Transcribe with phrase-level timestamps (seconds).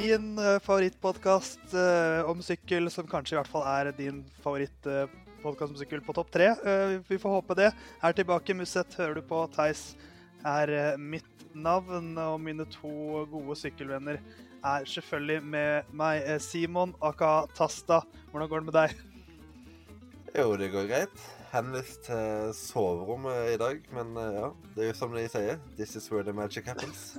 [0.00, 5.74] din uh, favorittpodkast uh, om sykkel, som kanskje i hvert fall er din favorittpodkast uh,
[5.74, 6.50] om sykkel på topp tre.
[7.08, 7.70] Vi får håpe det.
[8.02, 9.42] Her tilbake, Musset, hører du på.
[9.54, 9.92] Theis
[10.46, 14.20] er mitt navn, og mine to gode sykkelvenner
[14.60, 16.28] er selvfølgelig med meg.
[16.44, 19.02] Simon aka Tasta, hvordan går det med deg?
[20.38, 21.26] Jo, det går greit.
[21.50, 25.60] Henvist til soverommet i dag, men ja, det er jo som de sier.
[25.76, 27.18] This is where the magic happens.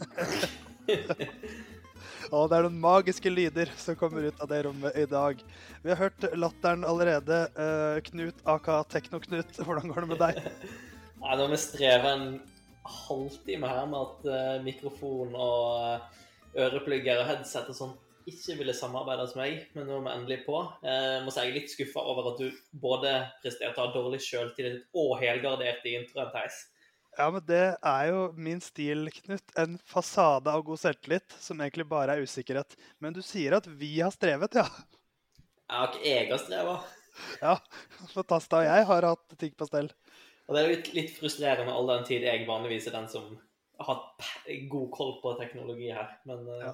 [2.29, 5.41] Og det er noen magiske lyder som kommer ut av det rommet i dag.
[5.81, 7.41] Vi har hørt latteren allerede.
[7.57, 10.41] Uh, Knut aka Tekno-Knut, hvordan går det med deg?
[11.21, 12.29] Nei, Nå har vi streva en
[12.81, 16.23] halvtime her med at uh, mikrofon og uh,
[16.57, 20.37] øreplugger og headset og sånn ikke ville samarbeide med meg, men nå er vi endelig
[20.45, 20.59] på.
[20.85, 24.19] Jeg må si jeg er litt skuffa over at du både presterte å ha dårlig
[24.21, 26.59] sjøltillit og helgardert i introen, Theis.
[27.17, 29.53] Ja, men det er jo min stil, Knut.
[29.59, 32.77] En fasade av god selvtillit som egentlig bare er usikkerhet.
[33.03, 34.65] Men du sier at vi har strevet, ja?
[35.71, 36.79] Ja, ikke jeg har streva.
[37.41, 37.57] Ja,
[38.13, 38.55] fantastisk.
[38.57, 39.91] Og jeg har hatt ting på stell.
[40.47, 43.27] Og det er litt, litt frustrerende all den tid jeg vanligvis er den som
[43.81, 44.31] har hatt
[44.71, 46.73] god koll på teknologi her, men ja.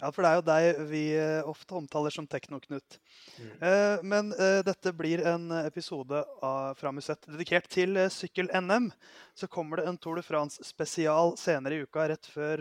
[0.00, 1.02] Ja, for det er jo deg vi
[1.48, 2.96] ofte omtaler som Tekno-Knut.
[3.38, 3.52] Mm.
[3.68, 8.90] Eh, men eh, dette blir en episode av, fra Musett dedikert til eh, sykkel-NM.
[9.38, 12.60] Så kommer det en Tour de France-spesial senere i uka, rett før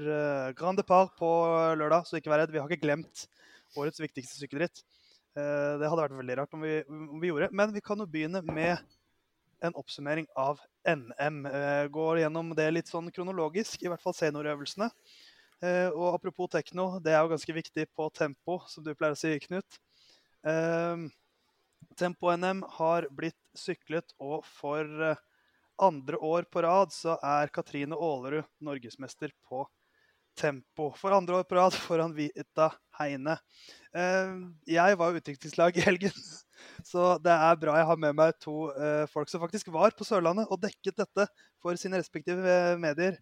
[0.58, 1.30] Grand Depart på
[1.80, 2.08] lørdag.
[2.08, 3.26] Så ikke vær redd, vi har ikke glemt
[3.76, 4.84] årets viktigste sykkelritt.
[5.34, 7.50] det hadde vært veldig rart om vi, om vi, gjorde.
[7.52, 8.78] Men vi kan jo begynne med
[9.66, 11.44] en oppsummering av NM.
[11.92, 14.92] går gjennom det litt sånn kronologisk, i hvert fall seniorøvelsene.
[15.64, 19.20] Eh, og apropos tekno, det er jo ganske viktig på tempo, som du pleier å
[19.20, 19.78] si, Knut.
[20.44, 21.06] Eh,
[22.00, 25.22] Tempo-NM har blitt syklet, og for eh,
[25.84, 29.64] andre år på rad så er Katrine Aalerud norgesmester på
[30.40, 30.90] tempo.
[31.00, 33.36] For andre år på rad foran Vita Heine.
[34.66, 36.14] Jeg var utviklingslag i helgen,
[36.92, 38.56] så det er bra jeg har med meg to
[39.14, 41.28] folk som faktisk var på Sørlandet og dekket dette
[41.62, 43.20] for sine respektive medier.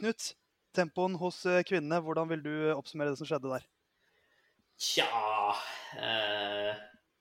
[0.00, 0.32] Knut,
[0.76, 2.00] tempoen hos eh, kvinnene.
[2.04, 3.66] Hvordan vil du oppsummere det som skjedde der?
[4.80, 5.08] Tja
[6.00, 6.78] eh,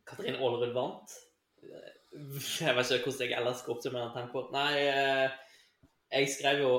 [0.07, 1.17] Katrin Aalerud vant.
[2.09, 4.53] Jeg vet ikke hvordan jeg ellers skal oppsummere tempoet.
[4.55, 5.39] Nei, eh,
[6.13, 6.73] jeg skrev jo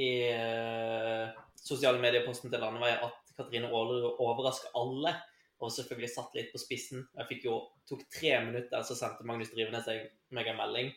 [0.00, 1.26] i eh,
[1.60, 5.14] sosiale medieposten til Landevei at Katrine Aalerud overrasker alle.
[5.60, 7.02] Og selvfølgelig satt litt på spissen.
[7.18, 7.56] Jeg fikk jo,
[7.88, 9.90] tok tre minutter, så sendte Magnus Drivenes
[10.32, 10.88] meg en melding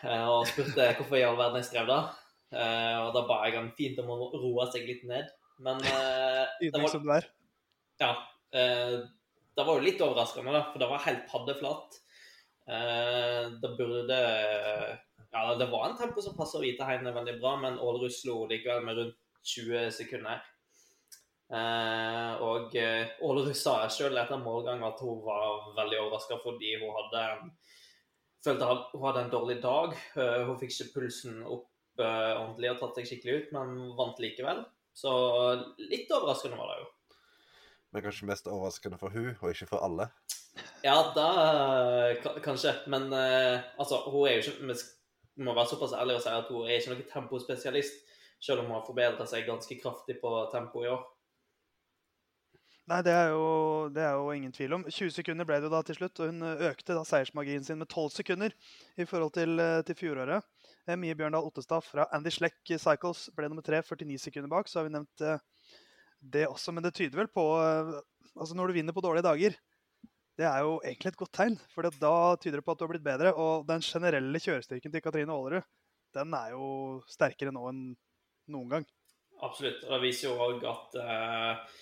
[0.00, 2.00] eh, og spurte hvorfor i all verden jeg skrev det.
[2.54, 5.28] Uh, og da ba jeg han fint om å roe seg litt ned.
[5.64, 7.28] Men uh, Ydmyk som du er.
[8.02, 8.14] Ja.
[8.54, 9.04] Uh,
[9.54, 12.00] det var jo litt overraskende, da, for det var helt paddeflatt.
[12.64, 14.18] Uh, det burde
[15.34, 18.98] Ja, det var en tempo som passer Hviteheine veldig bra, men Ålerud slo likevel med
[18.98, 20.42] rundt 20 sekunder.
[21.52, 26.94] Uh, og uh, Ålerud sa sjøl etter målgang at hun var veldig overraska fordi hun
[26.96, 27.24] hadde
[28.44, 29.92] følte hun hadde en dårlig dag.
[30.16, 31.68] Uh, hun fikk ikke pulsen opp
[32.02, 34.64] ordentlig og tatt seg skikkelig ut, men vant likevel.
[34.94, 35.10] Så
[35.78, 36.90] litt overraskende var det jo.
[37.94, 40.08] Men kanskje mest overraskende for hun, og ikke for alle?
[40.84, 41.28] Ja, da
[42.42, 42.74] kanskje.
[42.90, 44.76] Men uh, altså, hun er jo ikke
[45.34, 47.96] Vi må være såpass ærlige og si at hun er ikke noen tempospesialist,
[48.38, 51.00] selv om hun har forbedret seg ganske kraftig på tempo i år.
[52.86, 54.84] Nei, det er, jo, det er, jo, ingen tvil om.
[54.84, 57.88] 20 sekunder ble det jo da til slutt, og hun økte da seiersmarginen sin med
[57.88, 58.54] 12 sekunder
[59.00, 60.44] i forhold til, eh, til fjoråret.
[60.88, 64.68] Eh, Mie Bjørndal Ottestad fra Andy Schleck Cycles ble nummer tre, 49 sekunder bak.
[64.68, 65.70] Så har vi nevnt eh,
[66.34, 67.46] det også, men det tyder vel på
[68.34, 69.54] Altså, når du vinner på dårlige dager,
[70.34, 71.54] det er jo egentlig et godt tegn.
[71.70, 73.30] For da tyder det på at du har blitt bedre.
[73.38, 75.68] Og den generelle kjørestyrken til Katrine Aalerud,
[76.18, 76.64] den er jo
[77.06, 77.84] sterkere nå enn
[78.50, 78.88] noen gang.
[79.46, 79.84] Absolutt.
[79.86, 81.78] Og det viser jo òg at uh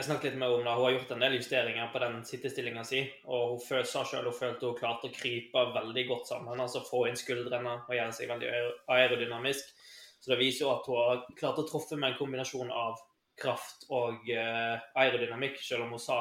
[0.00, 0.72] jeg snakket litt henne om det.
[0.74, 3.02] Hun har gjort en del justeringer på den sittestillinga si.
[3.28, 6.60] Og hun følte, selv hun følte hun klarte å krype veldig godt sammen.
[6.60, 8.50] altså Få inn skuldrene og gjøre seg veldig
[8.96, 9.72] aerodynamisk.
[10.20, 13.00] Så det viser jo at hun har klart å treffe med en kombinasjon av
[13.40, 16.18] kraft og uh, aerodynamikk, selv om hun sa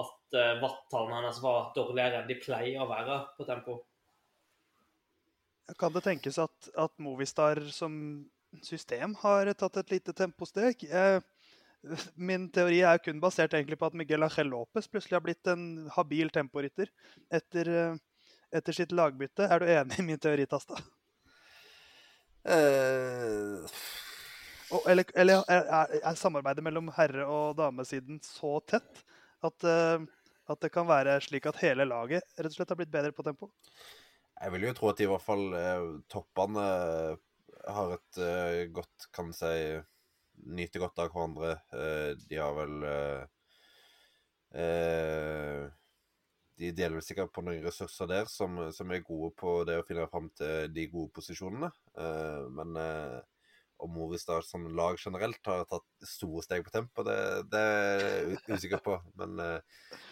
[0.00, 3.76] at uh, watt-tallene hennes var dårligere enn de pleier å være på tempo.
[5.76, 7.92] Kan det tenkes at, at Movistar som
[8.64, 10.86] system har tatt et lite temposteg?
[10.88, 11.20] Eh,
[12.14, 15.62] Min teori er kun basert egentlig på at Miguel Ángel Lopez plutselig har blitt en
[15.94, 16.90] habil temporytter
[17.30, 19.46] etter, eh, etter, sitt lagbytte.
[19.46, 20.80] Er du enig i min teori, Tasta?
[22.48, 23.66] Uh...
[24.88, 25.68] eller, eller er,
[26.00, 29.02] er, samarbeidet mellom herre- og damesiden så tett
[29.44, 30.02] at, uh,
[30.48, 33.26] at, det kan være slik at hele laget rett og slett har blitt bedre på
[33.26, 33.52] tempo?
[34.38, 36.66] Jeg vil jo tro at i hvert fall uh, toppene
[37.68, 38.18] har et
[38.72, 39.52] godt, kan si
[40.46, 41.56] nyter godt av hverandre.
[41.72, 43.24] Eh, de har vel eh,
[44.62, 45.64] eh,
[46.58, 49.86] De deler vel sikkert på noen ressurser der som, som, er gode på det å
[49.86, 51.70] finne fram til de gode posisjonene.
[52.50, 52.74] Men
[53.78, 57.14] om Movistar som lag generelt har tatt store steg på tempo, det,
[57.52, 58.96] det er jeg usikker på.
[59.22, 59.38] Men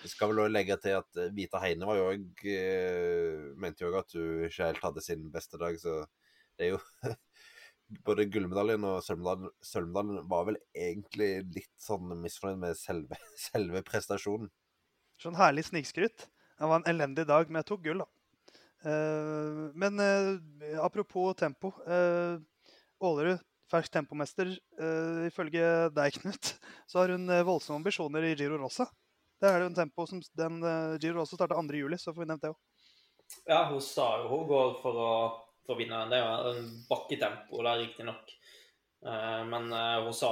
[0.04, 3.98] vi skal vel også legge til at Vita Heine var jo uh, Mente jo òg
[4.04, 6.04] at hun ikke helt hadde sin beste dag, så
[6.54, 6.80] det er jo
[8.06, 13.18] Både gullmedaljen og sølvmedaljen var vel egentlig litt sånn misfornøyd med selve,
[13.48, 14.50] selve prestasjonen.
[15.22, 16.26] Sånn herlig snikskryt.
[16.56, 18.10] Det var en elendig dag, men jeg tok gull, da.
[18.86, 20.00] Uh, men
[20.80, 21.72] apropos tempo.
[23.02, 23.40] Ålerud
[23.70, 24.52] fersk tempomester.
[24.80, 25.64] Uh, ifølge
[25.96, 26.54] deg, Knut,
[26.90, 28.88] så har hun uh, voldsomme ambisjoner i Giro Rosa.
[29.40, 32.28] Det er jo en tempo som den uh, Giro Rosa starta 2.7, så får vi
[32.30, 32.60] nevnt det òg.
[33.48, 35.14] Ja, hun sa jo hun går for å,
[35.66, 36.04] for å vinne.
[36.10, 38.36] Det er jo en bakketempo, det er riktignok.
[39.06, 40.30] Uh, men hun sa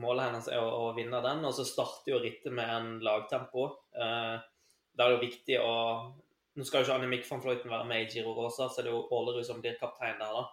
[0.00, 3.66] målet hennes er å, vinne den, og så starter jo rittet med en lagtempo.
[3.92, 5.74] det er jo viktig å
[6.54, 8.94] Nå skal jo ikke Annemik van Fløyten være med i Giro Rosa, så det er
[8.94, 10.44] jo Ålerud som blir kaptein der, da.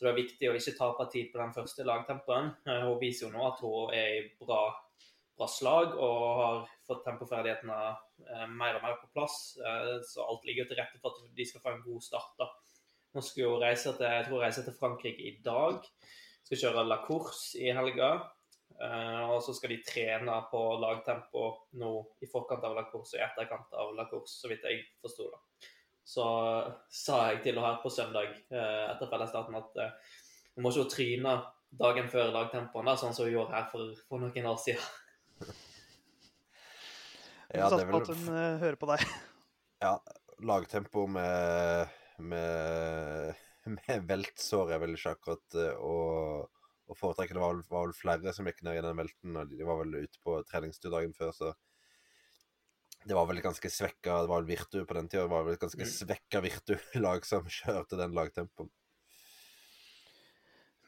[0.00, 2.46] Så det er viktig å ikke tape tid på den første lagtempoen.
[2.64, 4.62] Eh, hun viser jo nå at hun er i bra,
[5.36, 9.36] bra slag og har fått tempoferdighetene eh, mer og mer på plass.
[9.60, 12.32] Eh, så alt ligger til rette for at de skal få en god start.
[12.40, 12.48] da.
[13.14, 15.82] Nå skal jo reise til, jeg tror reise til Frankrike i dag.
[16.46, 18.12] Skal kjøre La Course i helga.
[18.80, 21.42] og så skal de trene på lagtempo
[21.76, 21.90] nå
[22.22, 25.26] i forkant av La Course og i etterkant av La Course, så vidt jeg forsto
[25.28, 25.68] det
[26.10, 26.26] så
[26.90, 30.14] sa jeg til henne her på søndag eh, etter fellesstarten at eh,
[30.56, 31.34] hun må ikke tryne
[31.80, 35.52] dagen før lagtempoen, da, sånn som hun gjorde her for, for noen år siden.
[37.54, 38.00] ja, det er vel...
[38.00, 38.24] at hun
[38.64, 39.04] hører på deg.
[39.80, 39.94] Ja,
[40.50, 43.40] lagtempo med, med,
[43.76, 45.96] med veltsår er vel ikke akkurat å,
[46.90, 47.36] å foretrekke.
[47.36, 49.82] Det var vel, var vel, flere som gikk ned i den velten, og de var
[49.82, 51.52] vel ute på treningstur dagen før, så
[53.08, 55.24] det var vel ganske svekka Det var vel Virtu på den tida.
[55.24, 55.92] Det var vel ganske mm.
[55.94, 58.68] svekka Virtu-lag som kjørte den lagtempoen.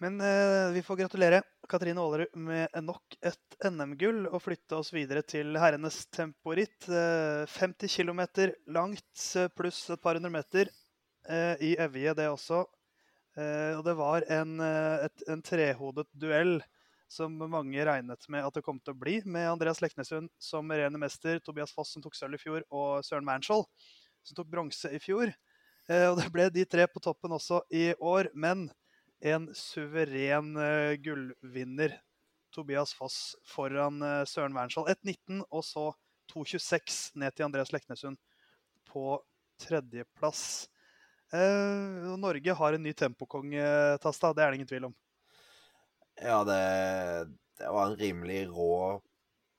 [0.02, 5.22] Men eh, vi får gratulere Katrine Aalerud med nok et NM-gull og flytte oss videre
[5.22, 6.88] til herrenes temporitt.
[6.90, 8.24] Eh, 50 km
[8.74, 10.81] langt eh, pluss et par hundre meter eh,
[11.30, 12.64] i Evje, det også.
[13.36, 16.58] Eh, og det var en, eh, et, en trehodet duell
[17.12, 21.00] som mange regnet med at det kom til å bli, med Andreas Leknesund som rene
[21.00, 23.66] mester, Tobias Foss som tok sølv i fjor, og Søren Manskjold
[24.22, 25.32] som tok bronse i fjor.
[25.88, 28.68] Eh, og det ble de tre på toppen også i år, men
[29.24, 31.96] en suveren eh, gullvinner,
[32.52, 34.92] Tobias Foss, foran eh, Søren Wernskjold.
[34.92, 35.88] 1,19 og så
[36.32, 38.20] 2,26 ned til Andreas Leknesund
[38.88, 39.16] på
[39.62, 40.68] tredjeplass.
[41.32, 43.64] Eh, Norge har en ny tempokonge,
[44.02, 44.32] Tasta.
[44.36, 44.94] Det er det ingen tvil om.
[46.20, 46.58] Ja, det,
[47.58, 49.00] det, var en rimelig rå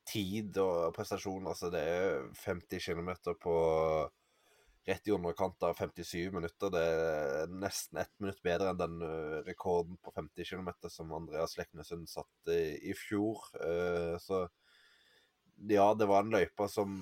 [0.06, 1.48] tid og prestasjon.
[1.50, 3.10] Altså, det er 50 km
[3.42, 3.56] på
[4.86, 6.70] rett i underkant av 57 minutter.
[6.74, 11.56] Det er nesten ett minutt bedre enn den uh, rekorden på 50 km som Andreas
[11.58, 13.48] Leknesund satte i, i fjor.
[13.58, 14.44] Uh, så
[15.72, 17.00] ja, det var en løype som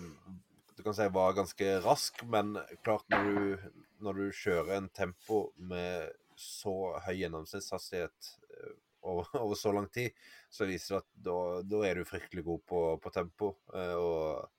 [0.82, 3.58] du kan si var ganske rask, men klart når du,
[4.02, 6.10] når du kjører en tempo med
[6.42, 8.72] så høy gjennomsnittshastighet uh,
[9.06, 10.10] over, over, så lang tid,
[10.50, 11.36] så viser det at da,
[11.70, 13.52] da er du fryktelig god på, på tempo.
[13.70, 14.50] Uh, og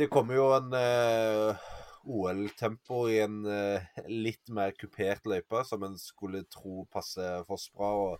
[0.00, 1.54] det kommer jo en uh,
[2.02, 7.92] OL-tempo i en uh, litt mer kupert løype, som en skulle tro passer Foss bra.
[8.08, 8.18] og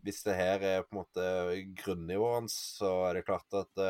[0.00, 1.28] hvis det her er på en måte
[1.84, 3.84] grunnivået hans, så er det klart at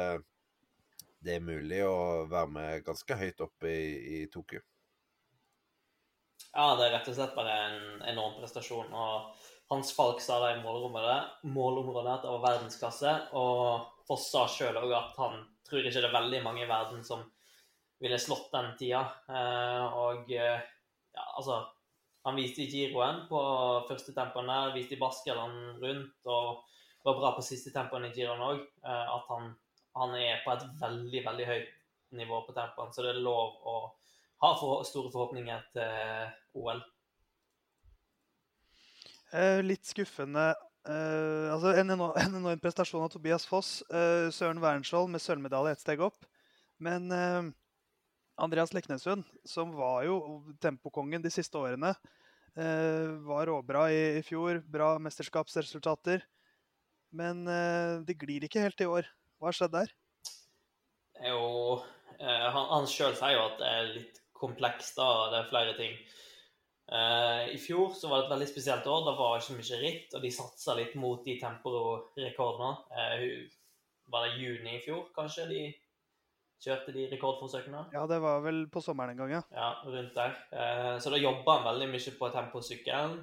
[1.20, 3.88] det er mulig å være med ganske høyt oppe i,
[4.20, 4.62] i Tokyo.
[6.50, 8.90] Ja, det er rett og slett bare en enorm prestasjon.
[8.90, 9.34] og
[9.70, 13.12] Hans Falk sa det i målområdet, målområdet at det var verdensklasse.
[13.38, 17.04] Og Foss sa sjøl òg at han tror ikke det er veldig mange i verden
[17.06, 17.22] som
[18.02, 19.04] ville slått den tida.
[19.30, 20.64] Eh, og eh,
[21.14, 21.66] ja, altså
[22.26, 23.38] Han viste i giroen på
[23.88, 26.66] første tempoen der, viste i baskelen rundt og
[27.06, 28.58] var bra på siste tempoen i giroen òg.
[28.84, 29.54] Eh, at han,
[29.98, 31.76] han, er på et veldig, veldig høyt
[32.20, 32.92] nivå på tempoen.
[32.94, 33.76] Så det er lov å
[34.44, 36.82] ha for store forhåpninger til OL.
[39.30, 43.80] Eh, litt skuffende eh, altså en, enorm, en, enorm, prestasjon av Tobias Foss.
[43.90, 46.26] Eh, Søren Wernskjold med sølvmedalje ett steg opp.
[46.82, 47.52] Men eh,
[48.40, 51.92] Andreas Leknesund, som var jo tempokongen de siste årene,
[52.56, 54.62] eh, var råbra i, i, fjor.
[54.66, 56.24] Bra mesterskapsresultater.
[57.14, 59.08] Men eh, det glir ikke helt i år.
[59.40, 59.92] Hva har skjedd der?
[61.24, 61.44] Jo,
[62.20, 65.06] han, han sjøl sier jo at det er litt komplekst, da.
[65.32, 65.94] Det er flere ting.
[66.90, 69.06] I fjor så var det et veldig spesielt år.
[69.06, 72.72] Da var det ikke mye ritt, og de satsa litt mot de temporekordene.
[74.10, 75.48] Var det juni i fjor, kanskje?
[75.48, 75.62] de
[76.60, 77.86] kjørte de rekordforsøkene?
[77.94, 79.42] Ja, det var vel på sommeren en gang, ja.
[79.56, 80.36] Ja, rundt der.
[81.00, 83.22] Så da jobba han veldig mye på temposykkelen.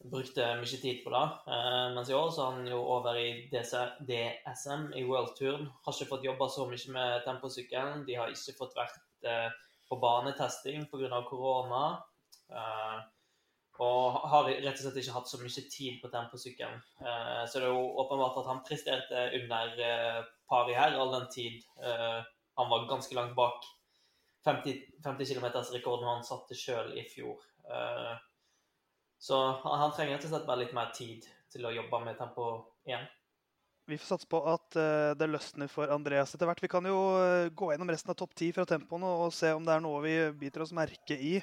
[0.00, 1.24] Brukte mye tid på det.
[1.52, 5.68] Eh, mens i år så er han jo over i DSM i World Touren.
[5.84, 8.06] Har ikke fått jobba så mye med temposykkelen.
[8.08, 9.48] De har ikke fått vært eh,
[9.90, 11.20] på banetesting pga.
[11.28, 11.82] korona.
[12.48, 13.00] Eh,
[13.80, 16.82] og har rett og slett ikke hatt så mye tid på temposykkelen.
[17.48, 20.18] Så det er jo åpenbart at han presterte under eh,
[20.52, 21.62] pari her, all den tid
[22.60, 23.64] han var ganske langt bak
[24.44, 27.40] 50, 50 km-rekorden han satte sjøl i fjor.
[27.68, 28.12] Eh,
[29.20, 32.52] så han trenger rett slett bare litt mer tid til å jobbe med tempo
[32.88, 33.04] igjen.
[33.90, 36.62] Vi får satse på at uh, det løsner for Andreas etter hvert.
[36.62, 39.66] Vi kan jo uh, gå gjennom resten av topp ti fra tempoene og se om
[39.66, 41.40] det er noe vi biter oss merke i.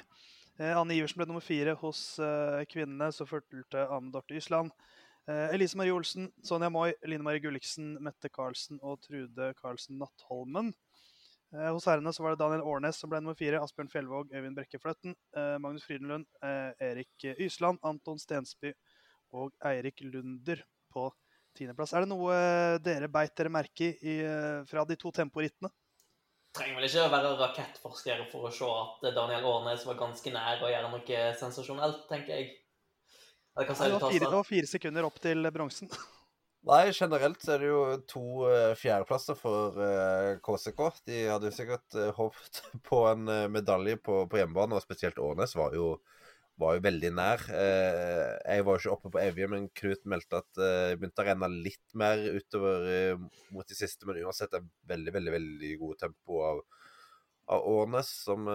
[0.56, 2.00] Uh, Anne Iversen ble nummer fire hos
[2.72, 3.10] kvinnene.
[3.12, 4.72] Så fulgte Anne Dorte Ysland.
[5.28, 10.70] Elise Marie Olsen, Sonja Moi, Line Marie Gulliksen, Mette Karlsen og Trude Karlsen Nattholmen.
[11.54, 13.60] Eh, hos herrene så var det Daniel Årnes som ble nummer fire.
[13.62, 18.74] Asbjørn Fjellvåg, Øyvind Brekke Fløtten, eh, Magnus Frydenlund, eh, Erik Ysland, Anton Stensby
[19.32, 20.60] og Eirik Lunder
[20.92, 21.08] på
[21.56, 21.94] tiendeplass.
[21.94, 22.34] Er det noe
[22.84, 24.20] dere beit dere merke i
[24.68, 25.72] fra de to temporittene?
[26.56, 30.62] Trenger vel ikke å være rakettforsker for å se at Daniel Årnes var ganske nær
[30.64, 32.54] å gjøre noe sensasjonelt, tenker jeg.
[33.58, 35.90] Det, det, var fire, det var fire sekunder opp til bronsen.
[36.68, 40.80] Nei, generelt så er det jo to uh, fjerdeplasser for uh, eh, KCK.
[41.08, 45.56] De hadde jo sikkert uh, håpet på en medalje på, på, hjemmebane, og spesielt Årnes
[45.56, 45.94] var jo,
[46.60, 47.44] var jo veldig nær.
[47.54, 51.48] jeg var jo ikke oppe på Evje, men Knut meldte at det begynte å renne
[51.54, 53.16] litt mer utover
[53.54, 54.04] mot de siste.
[54.08, 56.60] Men uansett er veldig, veldig veldig god tempo av,
[57.54, 58.50] av Årnes, som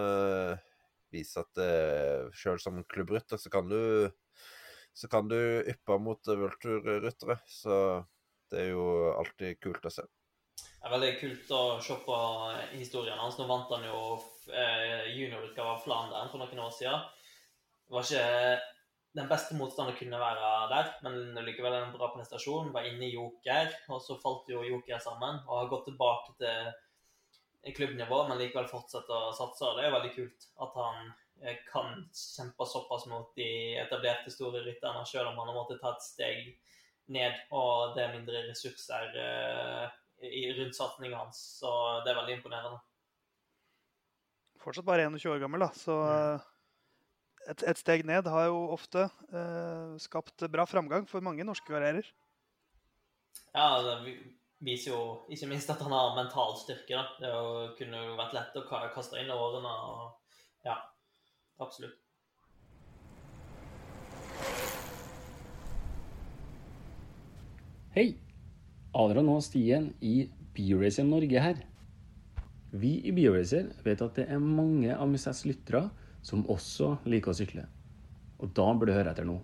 [1.14, 3.80] viser at uh, sjøl som klubbrytter så kan du
[4.94, 7.38] så kan du yppe mot Vultur-ryttere.
[7.50, 7.78] Så
[8.50, 8.84] det er jo
[9.18, 10.04] alltid kult å se.
[10.54, 12.18] Det er veldig kult å se på
[12.76, 13.38] historien hans.
[13.40, 14.00] Nå vant han jo
[14.52, 17.08] eh, juniorutgave av Flandern for noen år siden.
[17.84, 18.70] Det var ikke
[19.14, 22.72] den beste motstanderen kunne være der, men likevel en bra prestasjon.
[22.74, 25.42] Var inne i Joker, og så falt jo Joker sammen.
[25.48, 29.74] Og har gått tilbake til klubbnivå, men likevel fortsetter å satse.
[29.78, 31.12] Det er veldig kult at han
[31.68, 33.48] kan kjempe såpass mot de
[33.82, 36.46] etablerte store rytterne, selv om han har måttet ta et steg
[37.12, 39.18] ned, og det er mindre ressurser
[40.24, 41.40] i rundt satsinga hans.
[41.60, 41.70] Så
[42.04, 42.80] det er veldig imponerende.
[44.64, 46.46] Fortsatt bare 21 år gammel, da, så mm.
[47.52, 52.08] et, et, steg ned har jo ofte uh, skapt bra framgang for mange norske karrierer.
[53.52, 54.16] Ja, det
[54.64, 56.96] viser jo ikke minst at han har mental styrke.
[56.96, 57.04] Da.
[57.20, 58.64] Det kunne jo vært lett å
[58.94, 59.68] kaste inn årene.
[59.68, 60.78] og ja,
[61.62, 62.00] Absolutt.
[67.94, 68.16] Hei!
[68.94, 71.60] Adrian og Stien i Bioracer Norge her.
[72.74, 75.84] Vi i Bioracer vet at det er mange av Musets lyttere
[76.26, 77.68] som også liker å sykle.
[78.42, 79.36] Og da bør du høre etter nå.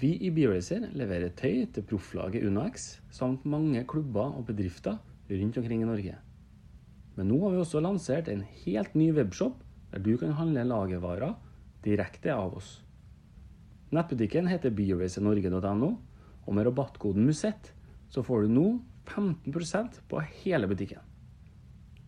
[0.00, 4.96] Vi i Bioracer leverer tøy til profflaget UnoX samt mange klubber og bedrifter
[5.28, 6.16] rundt omkring i Norge.
[7.16, 9.60] Men nå har vi også lansert en helt ny webshop
[9.92, 11.36] der du kan handle lagervarer
[11.84, 12.80] direkte av oss.
[13.94, 15.90] Nettbutikken heter bioracernorge.no,
[16.46, 17.72] og med rabattkoden MUSETT
[18.10, 18.66] så får du nå
[19.06, 21.02] 15% på hele butikken.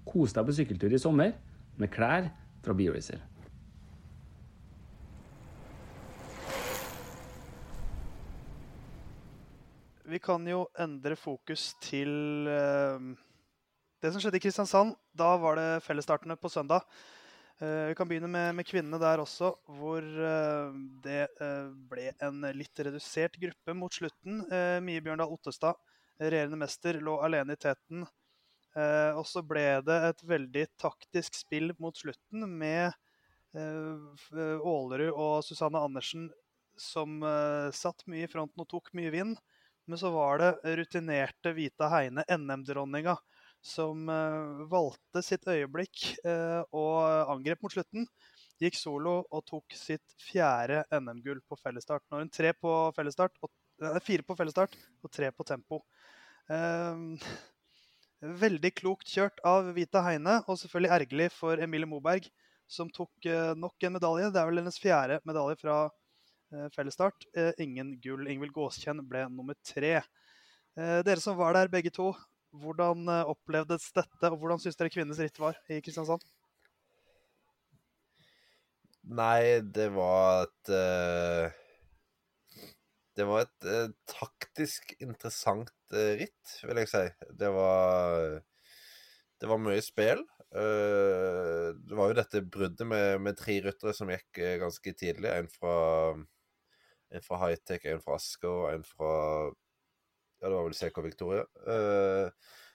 [0.08, 1.34] Kos deg på sykkeltur i sommer
[1.78, 2.30] med klær
[2.64, 3.20] fra Bioracer.
[10.08, 12.96] Vi kan jo endre fokus til uh,
[14.00, 14.94] det som skjedde i Kristiansand.
[15.12, 16.86] Da var det fellesstartene på søndag.
[17.60, 19.50] Eh, vi kan begynne med, med, kvinnene der også,
[19.80, 24.44] hvor uh, det uh, ble en litt redusert gruppe mot slutten.
[24.86, 25.80] Mie Bjørndal Ottestad,
[26.22, 28.06] regjerende mester, lå alene i teten.
[29.18, 32.92] og så ble det et veldig taktisk spill mot slutten med
[33.54, 36.28] Ålerud og Susanne Andersen
[36.78, 37.22] som
[37.74, 39.38] satt mye i fronten og tok mye vind.
[39.86, 43.16] Men så var det rutinerte Vita Heine, NM-dronninga,
[43.64, 48.06] som uh, valgte sitt øyeblikk uh, og angrep mot slutten.
[48.58, 52.04] Gikk solo og tok sitt fjerde NM-gull på fellesstart.
[52.10, 53.52] har hun tre på fellesstart, og,
[53.84, 55.82] uh, fire på fellesstart og tre på tempo.
[58.18, 62.24] veldig klokt kjørt av Vita Heine, og selvfølgelig ergerlig for Emilie Moberg,
[62.66, 64.30] som tok nok en medalje.
[64.32, 65.76] Det er vel hennes fjerde medalje fra
[66.74, 67.28] fellesstart.
[67.60, 68.26] ingen gull.
[68.26, 70.00] Ingvild Gåskjenn ble nummer tre.
[70.74, 72.14] dere som var der, begge to,
[72.56, 76.24] hvordan eh, opplevdes dette, og hvordan syns dere kvinnenes ritt var i Kristiansand?
[79.08, 81.48] Nei, det var et uh,
[83.16, 87.06] Det var et uh, taktisk interessant ritt, vil jeg si.
[87.40, 88.42] Det var
[89.40, 90.20] Det var mye spill.
[90.50, 95.30] det var jo dette bruddet med, med tre ryttere som gikk ganske tidlig.
[95.30, 95.76] En fra,
[97.12, 99.12] en fra Hightech, en fra Asker en fra
[100.38, 101.44] Ja, det var vel CK Victoria.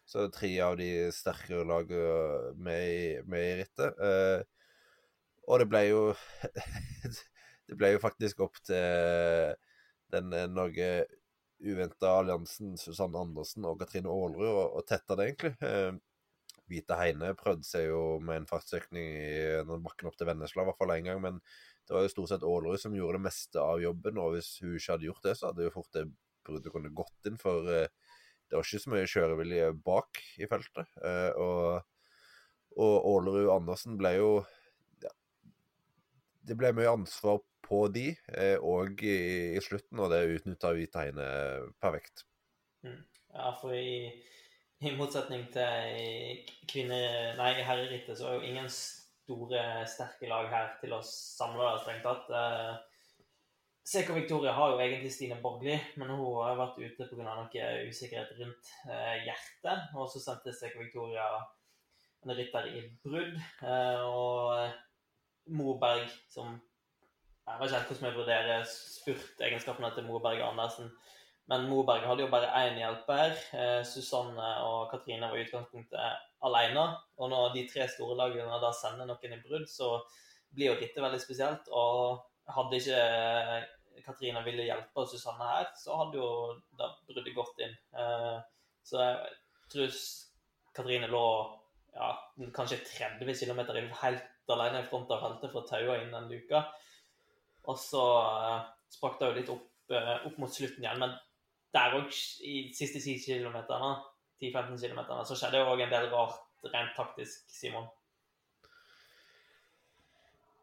[0.05, 4.01] så tre av de sterkere lagene med, med i rittet.
[5.47, 6.01] Og det ble jo
[7.67, 9.55] Det ble jo faktisk opp til
[10.13, 10.89] den eh, Norge
[11.63, 15.53] uventa alliansen Susanne Andersen og Katrine Aalerud å tette det, egentlig.
[15.63, 15.93] Eh,
[16.71, 20.79] Hvite Heine prøvde seg jo med en fartsøkning i bakken opp til Vennesla, i hvert
[20.79, 21.23] fall én gang.
[21.23, 21.39] Men
[21.87, 24.19] det var jo stort sett Aalerud som gjorde det meste av jobben.
[24.23, 26.05] Og hvis hun ikke hadde gjort det, så hadde jo fort det
[26.45, 27.39] bruddet kunne gått inn.
[27.41, 27.89] For eh,
[28.47, 30.89] det var ikke så mye kjørevilje bak i feltet.
[31.41, 31.79] Og,
[32.77, 34.33] og Ålerud Andersen ble jo
[36.47, 38.09] det ble mye ansvar på de
[38.59, 39.17] og eh, i,
[39.57, 41.27] i, slutten, og det utnytta Hviteheine
[41.81, 42.25] perfekt.
[42.83, 42.99] Mm.
[43.33, 44.11] Ja, for i,
[44.83, 50.95] i motsetning til kvinner, Nei, herrerittet så er jo ingen store, sterke lag her til
[50.95, 52.89] å samle det, strengt tatt.
[53.83, 57.23] Seko Victoria har jo egentlig Stine Borgli, men hun har vært ute pga.
[57.27, 59.89] noe usikkerhet rundt eh, hjertet.
[59.99, 61.25] Og så sendte CK Victoria
[62.23, 63.35] en rytter i brudd.
[63.59, 66.61] Eh, og Moberg som
[67.43, 70.93] Jeg vet ikke hvordan jeg vurderer spurtegenskapene til Moberg og Andersen.
[71.51, 73.35] Men Moberg hadde jo bare én hjelper.
[73.51, 76.85] Eh, Susanne og Katrine var i utgangspunktet alene.
[77.19, 79.97] Og når de tre store lagene da sender noen i brudd, så
[80.55, 81.67] blir jo dette veldig spesielt.
[81.67, 86.29] Og hadde ikke Katrine ville hjelpe Susanne her, så hadde jo
[86.79, 87.75] da bruddet gått inn.
[87.95, 88.37] Eh,
[88.83, 89.35] så jeg
[89.71, 89.97] tror
[90.75, 91.25] Katrine lå
[91.93, 92.09] ja,
[92.55, 93.61] kanskje 30 km
[94.01, 96.65] helt alene i front av feltet for å taue inn den luka.
[97.69, 100.99] Og så uh, sprakk det jo litt opp, opp, mot slutten igjen.
[100.99, 101.13] Men
[101.75, 102.09] der òg,
[102.43, 103.61] i de siste 10 km,
[104.41, 106.41] 10-15 km, så skjedde jo òg en del rart
[106.73, 107.87] rent taktisk, Simon.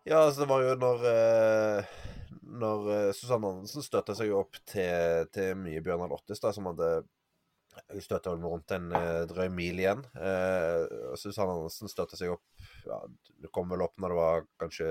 [0.09, 1.95] Ja, altså det var jo når uh,
[2.61, 7.03] Når Susanne Andersen støtta seg opp til, til mye Bjørnar Ottestad, som hadde
[7.91, 10.03] jeg støtta vel rundt en eh, drøy mil igjen.
[10.19, 12.99] Eh, Susanne Andersen støtta seg opp ja,
[13.41, 14.89] Det kom vel opp når det var kanskje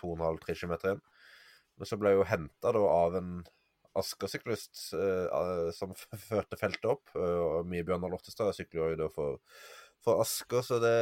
[0.00, 1.04] 2,5-3 km igjen.
[1.74, 3.36] Men så ble hun henta av en
[3.98, 5.94] Asker-syklist eh, som
[6.28, 7.14] førte feltet opp.
[7.14, 9.40] og mye Bjørnar Lottestad sykler jo da for,
[10.04, 10.96] for Asker, så det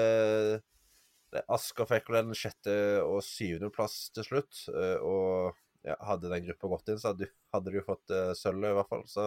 [1.53, 4.65] Asker fikk vel en sjette- og syvendeplass til slutt.
[4.73, 7.31] Eh, og ja, hadde den gruppa gått inn, så hadde,
[7.67, 9.03] de jo fått uh, sølvet, i hvert fall.
[9.11, 9.25] Så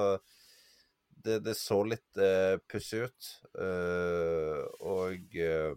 [1.26, 3.32] det, det, så litt uh, pussig ut.
[3.58, 5.74] Uh, og, uh,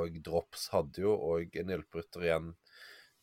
[0.00, 2.50] og Drops hadde jo òg en hjelperytter igjen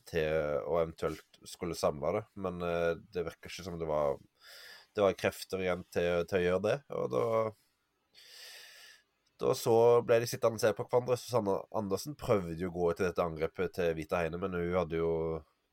[0.07, 2.61] til å eventuelt skulle samle det, men
[3.11, 4.15] det virker ikke som det var
[4.95, 6.75] det var krefter igjen til, til å gjøre det.
[6.95, 7.25] Og da
[9.41, 11.17] da så ble de sittende og se på hverandre.
[11.19, 14.99] Susanne Andersen prøvde jo å gå til dette angrepet til Vita Heine, men hun hadde
[14.99, 15.11] jo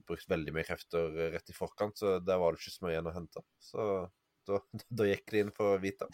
[0.04, 3.08] brukt veldig mye krefter rett i forkant, så der var det ikke så mye igjen
[3.08, 3.44] å hente.
[3.62, 3.86] Så
[4.48, 4.60] da,
[5.00, 6.10] da gikk de inn for Vita.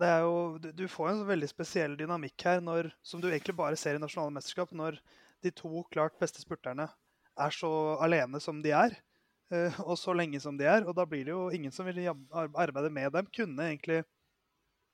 [0.00, 3.78] Det er jo, du får en veldig spesiell dynamikk her, når, som du egentlig bare
[3.80, 5.00] ser i nasjonale mesterskap, når
[5.44, 6.86] de to klart beste spurterne
[7.40, 7.70] er så
[8.04, 8.94] alene som de er,
[9.54, 10.86] eh, og så lenge som de er.
[10.86, 13.28] Og da blir det jo ingen som vil arbeide med dem.
[13.34, 14.02] Kunne egentlig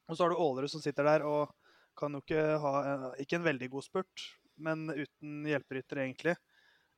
[0.06, 1.52] Og så har du Ålerud som sitter der og
[1.96, 2.74] kan jo ikke ha
[3.22, 4.26] Ikke en veldig god spurt,
[4.60, 6.36] men uten hjelperytter, egentlig.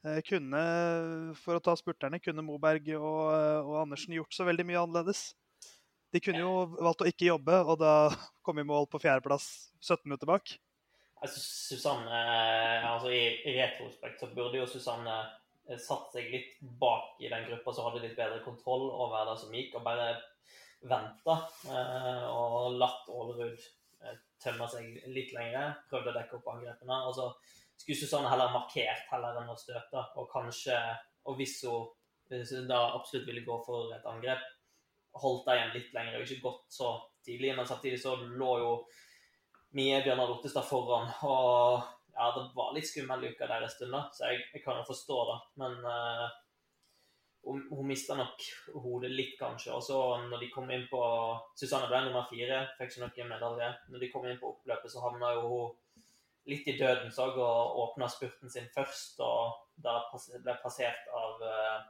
[0.06, 0.60] Eh, kunne,
[1.40, 3.22] for å ta spurterne, kunne Moberg og,
[3.66, 5.32] og, Andersen gjort så veldig mye annerledes.
[6.14, 7.94] De kunne jo valgt å ikke jobbe, og da
[8.46, 9.48] kom i mål på fjerdeplass
[9.82, 10.54] 17 minutter bak.
[11.18, 15.16] Altså, Susanne, eh, altså I, i retrospekt så burde jo Susanne
[15.66, 19.38] eh, satt seg litt bak i den gruppa som hadde litt bedre kontroll over det
[19.42, 20.12] som gikk, og bare
[20.86, 21.34] venta
[22.30, 23.64] og latt Ålerud
[24.42, 25.74] tømme seg litt lenger.
[25.90, 27.00] Prøvde å dekke opp angrepene.
[27.08, 27.30] og så
[27.78, 30.04] skulle Susanne heller markert heller enn å støte.
[30.18, 30.76] Og kanskje,
[31.26, 34.42] og hvis hun da absolutt ville gå for et angrep,
[35.18, 36.90] holdt deg igjen litt lenger og ikke gått så
[37.26, 37.54] tidlig.
[37.56, 38.72] Men samtidig så lå jo
[39.76, 41.10] Mie Bjørnar Ottestad foran.
[41.28, 41.78] Og
[42.14, 44.86] ja, det var litt skummel uke der en stund, da, så jeg, jeg, kan jo
[44.88, 45.38] forstå det.
[45.62, 46.24] Men uh,
[47.46, 48.44] hun, hun mista nok
[48.82, 49.74] hodet litt, kanskje.
[49.76, 49.98] Og så
[50.28, 51.02] når de kom inn på
[51.58, 53.68] Susanne ble nummer fire, fikk ikke noen medalje.
[53.92, 55.76] Når de kom inn på oppløpet, så havna jo hun
[56.48, 61.82] litt i døden òg og åpna spurten sin først, og da ble passert av uh,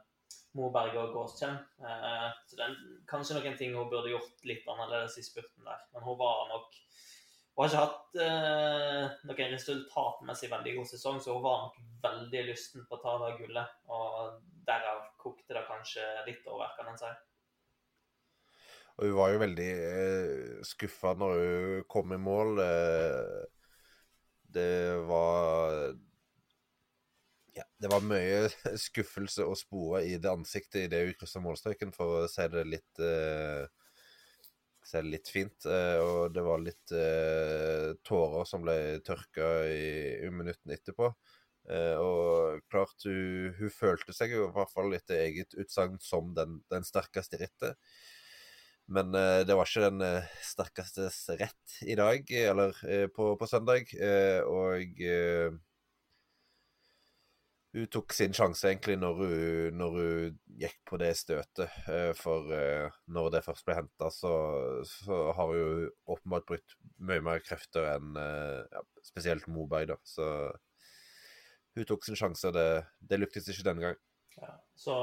[0.59, 1.55] Moberg og Gåstjen.
[1.79, 2.75] Uh, så det er
[3.09, 5.85] kanskje noen ting hun burde gjort litt annerledes i spurten der.
[5.93, 6.75] Men hun var nok
[7.59, 12.43] Hun har ikke hatt eh, noen resultatmessig veldig god sesong, så hun var nok veldig
[12.47, 13.73] lysten på å ta det gullet.
[13.91, 14.37] Og
[14.69, 17.09] derav kokte det kanskje litt over, kan en si.
[18.95, 22.63] Og hun var jo veldig eh, skuffa når hun kom i mål.
[22.63, 23.43] Eh,
[24.55, 24.71] det
[25.11, 25.75] var
[27.59, 28.47] ja, det var mye
[28.87, 32.63] skuffelse og spore i det ansiktet i det hun kryssa målstreken, for å si det
[32.71, 33.67] litt eh,
[34.89, 35.65] si det litt fint.
[35.69, 39.89] Eh, og det var litt eh, tårer som ble tørka i,
[40.25, 41.11] i minuttene etterpå.
[41.69, 46.33] Eh, og klart, hun, hun, følte seg jo i hvert fall etter eget utsagn som
[46.37, 47.77] den, den sterkeste rittet.
[48.89, 50.01] Men det var ikke den
[50.41, 52.73] sterkestes rett i dag, eller
[53.13, 53.91] på, på, søndag.
[54.49, 54.95] og
[57.75, 61.75] hun tok sin sjanse egentlig når hun, når hun, gikk på det støtet.
[62.19, 62.49] For
[63.13, 64.31] når det først ble henta, så,
[64.89, 69.99] så, har hun åpenbart brukt mye mer krefter enn ja, spesielt Moberg, da.
[70.03, 70.25] Så
[71.77, 72.67] hun tok sin sjanse, og det,
[72.99, 74.01] det lyktes ikke denne gang.
[74.39, 74.97] Ja, så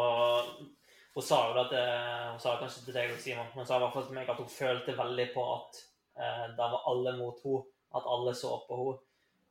[1.16, 4.04] hun sa jo at hun sa kanskje til deg, Simon, men sa i hvert fall
[4.08, 5.78] til meg at hun følte veldig på at
[6.20, 7.64] eh, det var alle mot henne.
[7.96, 8.98] At alle så på henne.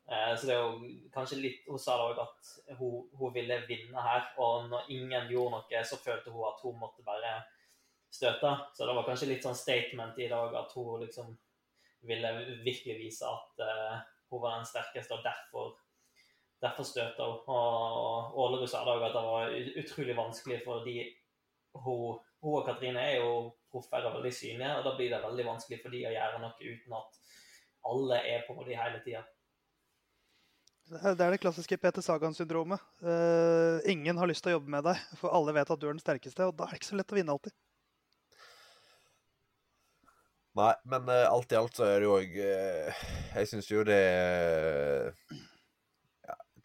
[0.05, 3.57] Eh, så det er jo kanskje litt Hun sa da òg at hun, hun, ville
[3.69, 4.27] vinne her.
[4.41, 7.39] Og når ingen gjorde noe, så følte hun at hun måtte bare
[8.13, 8.51] støte.
[8.73, 11.33] Så det var kanskje litt sånn statement i dag at hun liksom
[12.05, 13.95] ville virkelig vise at uh,
[14.29, 15.73] hun var den sterkeste, og derfor
[16.61, 17.41] Derfor støta hun.
[17.51, 21.01] Og Ålerud sa da at det var utrolig vanskelig for de
[21.75, 25.45] hun, hun, og Katrine er jo proffer og veldig synlige, og da blir det veldig
[25.49, 27.19] vanskelig for de å gjøre noe uten at
[27.91, 29.25] alle er på de hele tida.
[30.85, 32.81] Det er det klassiske Peter Sagan-syndromet.
[33.01, 35.95] Uh, ingen har lyst til å jobbe med deg, for alle vet at du er
[35.95, 37.55] den sterkeste, og da er det ikke så lett å vinne alltid.
[40.55, 43.01] Nei, men uh, alt i alt så er det jo òg uh,
[43.33, 44.03] Jeg syns jo det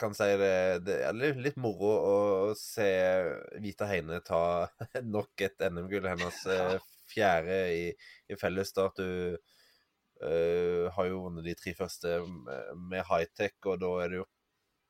[0.00, 0.54] kan si det,
[0.86, 2.18] det er litt moro å
[2.56, 2.88] se
[3.60, 4.42] Vita Heine ta
[5.16, 6.08] nok et NM-gull.
[6.08, 6.76] Hennes eh,
[7.10, 7.82] fjerde i,
[8.30, 9.00] i fellesstart.
[9.00, 9.36] Du
[10.24, 12.20] uh, har jo vunnet de tre første
[12.76, 14.28] med high-tech, og da er det jo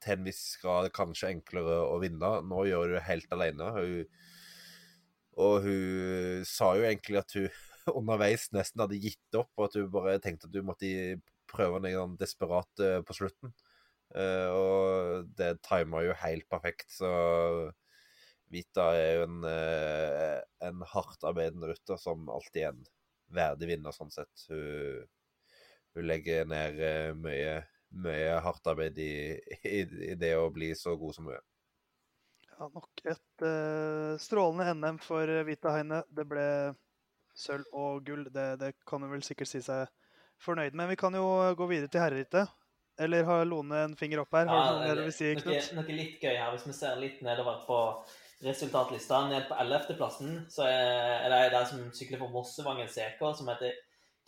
[0.00, 2.30] til en viss grad kanskje enklere å vinne.
[2.48, 3.72] Nå gjør du det helt alene.
[3.76, 4.22] Hun,
[5.40, 7.50] og hun sa jo egentlig at hun
[7.98, 12.06] underveis nesten hadde gitt opp, og at hun bare tenkte at hun måtte prøve noe
[12.20, 13.52] desperat eh, på slutten.
[14.10, 17.10] Uh, og det timer jo helt perfekt, så
[18.50, 19.44] Vita er jo en,
[20.66, 22.80] en hardtarbeidende rytter som alltid er en
[23.30, 24.48] verdig vinner, sånn sett.
[24.50, 25.04] Hun,
[25.96, 27.56] hun legger ned uh, mye,
[28.04, 29.14] mye hardt arbeid i,
[29.62, 31.46] i, i, det å bli så god som hun er.
[32.50, 33.44] Ja, nok et
[34.20, 36.02] strålende NM for Vita Heine.
[36.12, 36.44] Det ble
[37.32, 38.26] sølv og gull.
[38.28, 39.88] Det, det kan hun vel sikkert si seg
[40.44, 40.90] fornøyd med.
[40.92, 41.24] Vi kan jo
[41.56, 42.52] gå videre til herrerittet.
[43.00, 44.48] Eller har Lone en finger opp her?
[44.50, 46.50] Har ja, noe si, Noe, noe, litt gøy her.
[46.52, 47.78] Hvis vi ser litt nedover på
[48.44, 53.48] resultatlista, ned på 11.-plassen, så er, det ei der som sykler for Mossevangen CK, som
[53.52, 53.72] heter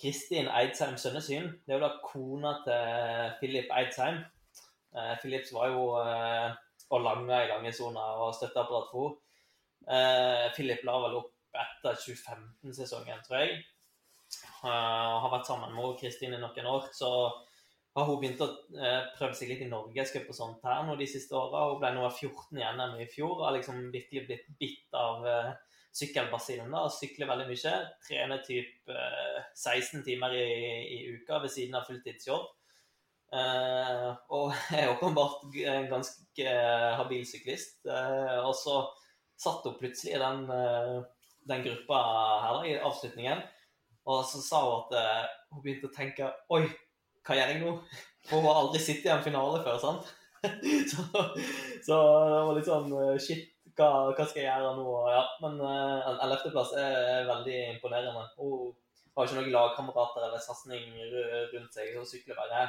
[0.02, 1.48] Kristin Eidsheim Sønnesyn.
[1.62, 4.18] Det er jo da kona til Philip Eidsheim.
[4.92, 6.50] Eh, Philips var jo eh,
[6.92, 9.28] og langa i langesona og støtteapparat for henne.
[9.92, 13.62] Eh, Philip la vel opp etter 2015-sesongen, tror jeg.
[14.62, 16.86] Uh, har vært sammen med Kristin i noen år.
[16.96, 17.10] Så
[17.92, 21.08] har hun begynt å eh, prøve seg litt i norgescup og sånt her nå de
[21.10, 21.66] siste åra.
[21.72, 25.26] Hun ble nummer 14 i NM i fjor og har liksom virkelig blitt bitt av
[25.28, 25.50] eh,
[25.92, 27.74] sykkelbasillen og sykler veldig mye.
[28.06, 30.48] Trener typ eh, 16 timer i,
[30.96, 32.50] i, uka ved siden av fulltidsjobb.
[33.32, 37.78] Uh, og er åpenbart en ganske uh, habil syklist.
[37.88, 38.82] Uh, og så
[39.40, 40.44] satt hun plutselig i den,
[41.48, 42.00] den gruppa
[42.44, 43.40] her da, i avslutningen,
[44.06, 46.66] og så sa hun at hun begynte å tenke Oi!
[47.26, 47.76] hva gjør jeg nå?
[48.28, 50.10] For hun har aldri sittet i en finale før, sant?
[50.90, 51.04] så,
[51.86, 53.44] så, det var litt sånn eh, Shit,
[53.78, 54.86] hva, hva skal jeg gjøre nå?
[55.12, 58.24] Ja, men uh, en ellevteplass er veldig imponerende.
[58.38, 58.72] Hun
[59.16, 60.88] har ikke noen lagkamerater eller satsing
[61.52, 61.92] rundt seg.
[61.96, 62.66] Hun sykler bare,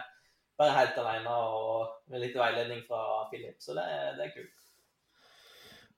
[0.60, 3.88] bare helt alene og med litt veiledning fra Philip, så det,
[4.20, 4.70] det er kult.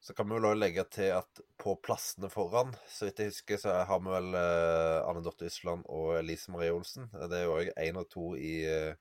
[0.05, 3.57] Så kan vi vel også legge til at på plassene foran, så vidt jeg husker,
[3.57, 7.07] så har vi vel uh, Anne Dorthe Ysland og Elise Marie Olsen.
[7.09, 8.93] Det er jo òg én og to i uh,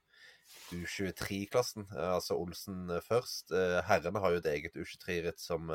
[0.75, 3.55] U23-klassen, uh, altså Olsen først.
[3.89, 5.73] herrene har jo et eget U23-ritt som,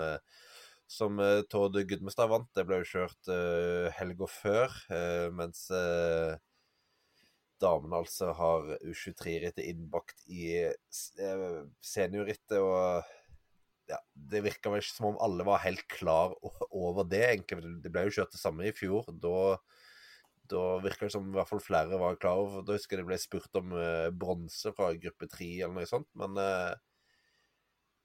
[0.90, 2.50] som Tord Gudmestad vant.
[2.56, 3.32] Det ble jo kjørt
[4.00, 4.78] helga før,
[5.36, 5.68] mens
[7.60, 12.60] damene altså har U23-rittet innbakt i seniorrittet.
[12.60, 13.04] og
[13.90, 16.36] ja, det virka vel ikke som om alle var helt klar
[16.70, 17.24] over det.
[17.32, 17.76] egentlig.
[17.84, 19.10] Det ble jo kjørt det samme i fjor.
[19.24, 19.58] Da,
[20.50, 22.66] Da virka det som i hvert fall flere var klar over.
[22.66, 26.10] Da husker jeg det ble spurt om uh, bronse fra gruppe tre eller noe sånt,
[26.20, 26.74] men uh,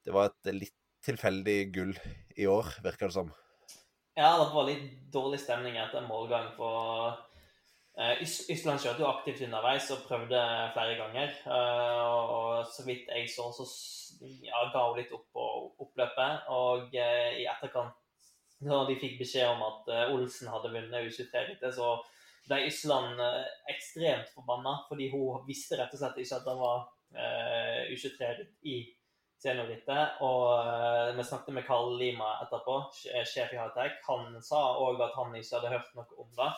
[0.05, 1.95] det var et litt tilfeldig gull
[2.37, 3.33] i år, virker det som.
[4.15, 6.53] Ja, det var litt dårlig stemning etter målgang.
[6.57, 7.17] for
[7.99, 10.41] uh, Island kjørte jo aktivt underveis og prøvde
[10.77, 11.35] flere ganger.
[11.47, 13.67] Uh, og så vidt jeg så, så
[14.23, 15.49] ja, ga hun litt opp på
[15.87, 16.49] oppløpet.
[16.55, 17.97] Og uh, i etterkant,
[18.65, 21.97] når de fikk beskjed om at Olsen hadde vunnet U23-rittet, så
[22.47, 23.21] ble Island
[23.73, 24.77] ekstremt forbanna.
[24.89, 26.85] Fordi hun visste rett og slett ikke at det var
[27.95, 28.79] U23-ritt i
[29.45, 30.21] seniorrittet.
[30.25, 33.99] Og uh, vi snakket med Karl Lima etterpå, sjef i Hightech.
[34.09, 36.55] Han sa òg at han ikke hadde hørt noe om det.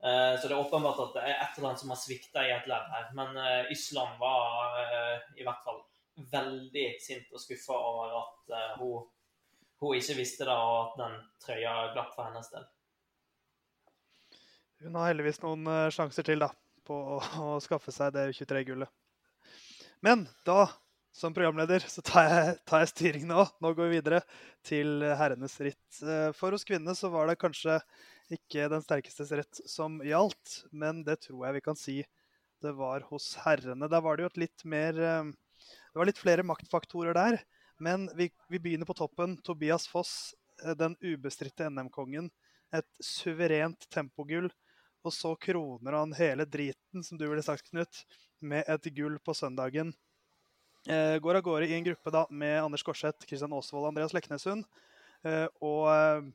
[0.00, 2.52] Uh, så det er åpenbart at det er et eller annet som har svikta i
[2.56, 3.08] et ledd her.
[3.18, 3.40] Men
[3.72, 4.82] Island var
[5.36, 5.82] i hvert fall
[6.30, 9.06] veldig sint og skuffa over at hun,
[9.80, 12.66] hun, ikke visste det, og at den trøya glapp for hennes del.
[14.80, 16.48] Hun har heldigvis noen sjanser til da,
[16.88, 18.88] på å, skaffe seg det U23-gullet.
[20.00, 20.70] Men da
[21.12, 23.44] som programleder så tar jeg, tar jeg styring nå.
[23.60, 24.22] Nå går vi videre
[24.66, 26.00] til herrenes ritt.
[26.00, 27.80] Eh, for hos kvinnene så var det kanskje
[28.32, 31.96] ikke den sterkestes rett som gjaldt, men det tror jeg vi kan si
[32.60, 33.88] det var hos herrene.
[33.90, 35.32] Der var det jo et litt mer eh,
[35.90, 37.40] Det var litt flere maktfaktorer der.
[37.80, 39.38] Men vi, vi begynner på toppen.
[39.44, 42.30] Tobias Foss, eh, den ubestridte NM-kongen.
[42.76, 44.50] Et suverent tempogull.
[45.06, 48.04] Og så kroner han hele driten, som du ville sagt, Knut,
[48.40, 49.94] med et gull på søndagen.
[50.88, 54.14] Eh, går av gårde i en gruppe da, med Anders Korseth, Kristian Aasvold og Andreas
[54.16, 54.64] Leknessund.
[55.24, 56.28] Eh, og eh,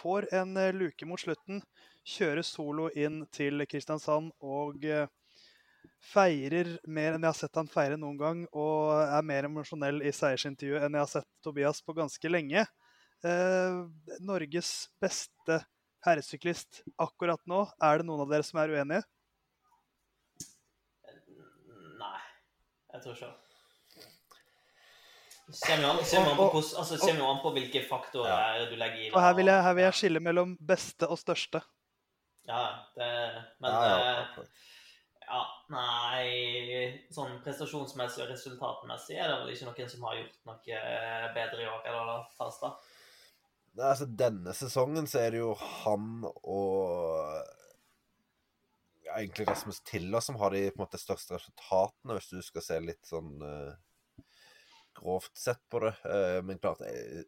[0.00, 1.62] får en luke mot slutten.
[2.06, 4.84] Kjører solo inn til Kristiansand og
[6.06, 8.42] feirer mer enn jeg har sett han feire noen gang.
[8.54, 12.62] Og er mer emosjonell i seiersintervjuet enn jeg har sett Tobias på ganske lenge.
[14.22, 14.70] Norges
[15.02, 15.64] beste
[16.08, 17.64] herresyklist akkurat nå.
[17.82, 19.02] Er det noen av dere som er uenige?
[21.96, 22.20] Nei,
[22.94, 23.42] jeg tror ikke det
[25.46, 25.90] Kommer jo
[26.30, 28.64] an, på, altså, hvilke faktorer ja.
[28.66, 29.12] du legger i det.
[29.14, 31.60] Og her vil, jeg, her vil jeg skille mellom beste og største.
[32.48, 32.62] Ja,
[32.98, 33.10] det
[33.62, 34.66] Men ja, ja, eh,
[35.26, 35.40] ja,
[35.74, 36.26] nei
[37.14, 41.62] Sånn prestasjonsmessig og resultatmessig er det vel ikke noen som har gjort noe eh, bedre
[41.62, 42.78] i år, eller Falstad?
[43.76, 47.20] Nei, altså Denne sesongen så er det jo han og
[49.04, 52.64] ja, egentlig Rasmus Tiller som har de på en måte største resultatene, hvis du skal
[52.64, 53.76] se litt sånn uh,
[54.96, 55.92] grovt sett på det.
[56.08, 57.26] Uh, men klart, jeg,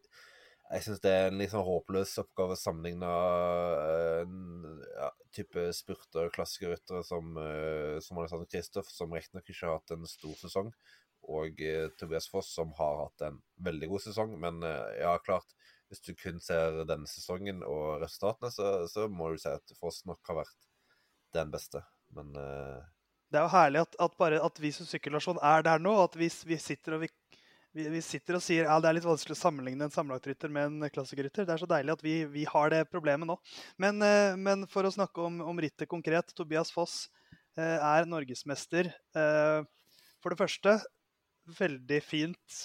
[0.69, 3.13] jeg syns det er en litt sånn håpløs oppgave sammenligna
[4.25, 9.69] sammenligne eh, ja, type spurter og klassikerryttere som, uh, som Alexander Kristoff, som riktignok ikke
[9.69, 10.73] har hatt en stor sesong,
[11.29, 14.37] og uh, Tobias Foss, som har hatt en veldig god sesong.
[14.41, 15.58] Men uh, ja, klart,
[15.89, 20.03] hvis du kun ser denne sesongen og resultatene, så, så må du si at Foss
[20.09, 20.57] nok har vært
[21.37, 21.83] den beste.
[22.17, 25.95] Men Det er jo herlig at, at, bare at vi som sykkelnasjon er der nå.
[26.05, 27.11] At vi, vi sitter og vi
[27.79, 30.93] vi, sitter og sier ja, det er litt vanskelig å sammenligne en sammenlagtrytter med en
[30.93, 31.47] klassikerrytter.
[31.47, 33.37] Det er så deilig at vi, vi har det problemet nå.
[33.83, 36.33] Men, eh, men, for å snakke om, om rittet konkret.
[36.37, 36.97] Tobias Foss
[37.59, 38.91] eh, er norgesmester.
[39.15, 40.79] For det første,
[41.59, 42.59] veldig fint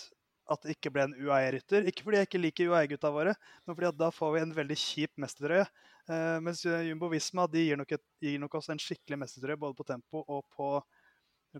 [0.52, 1.88] at det ikke ble en UAE-rytter.
[1.88, 5.14] Ikke fordi jeg ikke liker UAE-gutta våre, men fordi da får vi en veldig kjip
[5.24, 5.68] mestertrøye.
[6.12, 9.78] Eh, mens Jumbo Visma de gir, nok et, gir nok oss en skikkelig mestertrøye både
[9.80, 10.76] på tempo og på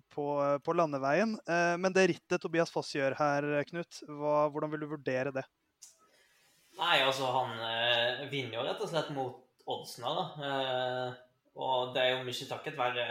[0.10, 1.36] på, på, landeveien.
[1.48, 5.44] Eh, men det rittet Tobias Foss gjør her, Knut, hva, hvordan vil du vurdere det?
[6.80, 10.48] Nei, altså han eh, vinner jo rett og slett mot oddsene, da.
[10.48, 11.20] Eh,
[11.62, 13.04] og det er jo mye takket være,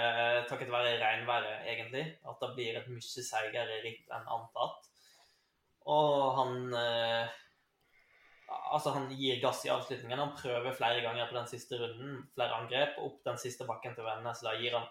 [0.50, 2.06] takket være regnværet, egentlig.
[2.26, 4.88] At det blir et mye seigere ritt enn antatt.
[5.90, 7.38] Og han eh,
[8.73, 10.18] Altså, han gir gass i avslutningen.
[10.18, 12.18] Han prøver flere ganger på den siste runden.
[12.35, 12.99] Flere angrep.
[13.01, 14.88] Opp den siste bakken til Vennesla gir han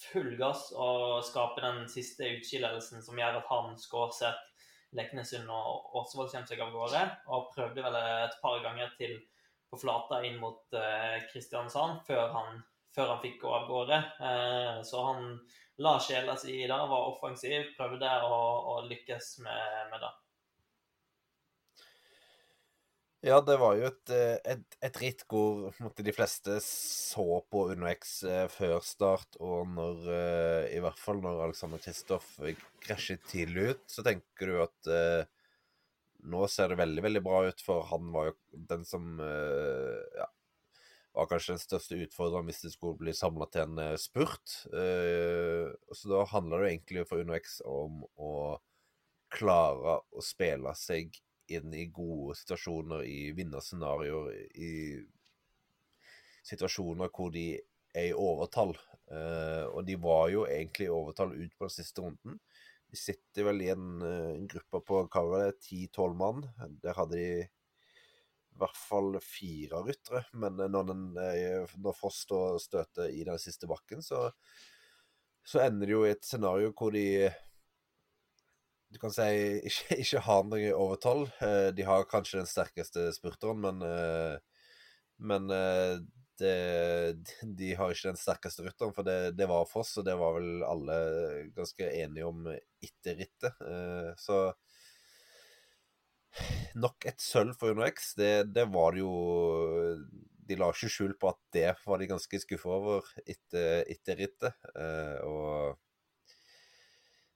[0.00, 4.46] full gass og skaper den siste utskillelsen som gjør at han, Skårseth,
[4.96, 7.02] Leknesund og Åsvold kommer seg av gårde.
[7.34, 9.18] Og prøvde vel et par ganger til
[9.70, 12.62] på flata inn mot eh, Kristiansand før han,
[12.94, 14.00] før han, fikk gå av gårde.
[14.18, 15.28] Uh, så han
[15.80, 18.40] la sjela si i det, var offensiv, prøvde å,
[18.72, 20.10] å lykkes med, med det.
[23.20, 27.66] Ja, det var jo et, eh, et, et ritt hvor måtte, de fleste så på
[27.74, 32.38] UnoX eh, før start, og når eh, I hvert fall når Alexander Kristoff
[32.80, 34.90] krasjet tidlig ut, så tenker du at
[36.30, 38.34] nå ser det veldig, veldig bra ut, for han var jo
[38.72, 40.26] den som ja,
[41.16, 44.58] var kanskje den største utfordreren hvis det skulle bli samla til en spurt.
[44.68, 48.34] så da handler det egentlig for UnoX om å
[49.32, 51.16] klare å spille seg
[51.56, 54.70] inn i gode situasjoner, i vinnerscenarioer, i
[56.46, 57.46] situasjoner hvor de
[57.94, 58.74] er i overtall.
[59.10, 62.38] Eh, og de var jo egentlig i overtall ut på den siste runden.
[62.90, 66.44] De sitter vel i en, eh, en gruppe på hva var det, ti-tolv mann.
[66.82, 70.24] Der hadde de i hvert fall fire ryttere.
[70.32, 74.28] Men når, den, eh, når Foss støter i den siste bakken, så,
[75.46, 77.30] så ender det jo i et scenario hvor de
[78.90, 79.26] du kan si
[79.70, 81.30] ikke, ikke har noe tolv.
[81.76, 83.84] De har kanskje den sterkeste spurteren, men,
[85.22, 85.52] men
[86.40, 87.16] det,
[87.58, 90.64] de har ikke den sterkeste rytteren, for det, det, var Foss, og det var vel
[90.66, 90.98] alle
[91.56, 93.62] ganske enige om etter rittet.
[93.66, 94.42] Eh, så
[96.78, 98.14] nok et sølv for UnoX.
[98.18, 99.14] Det, det var det jo
[100.50, 104.70] De la ikke skjul på at det var de ganske skuffa over etter, etter rittet.
[104.74, 105.78] Eh, og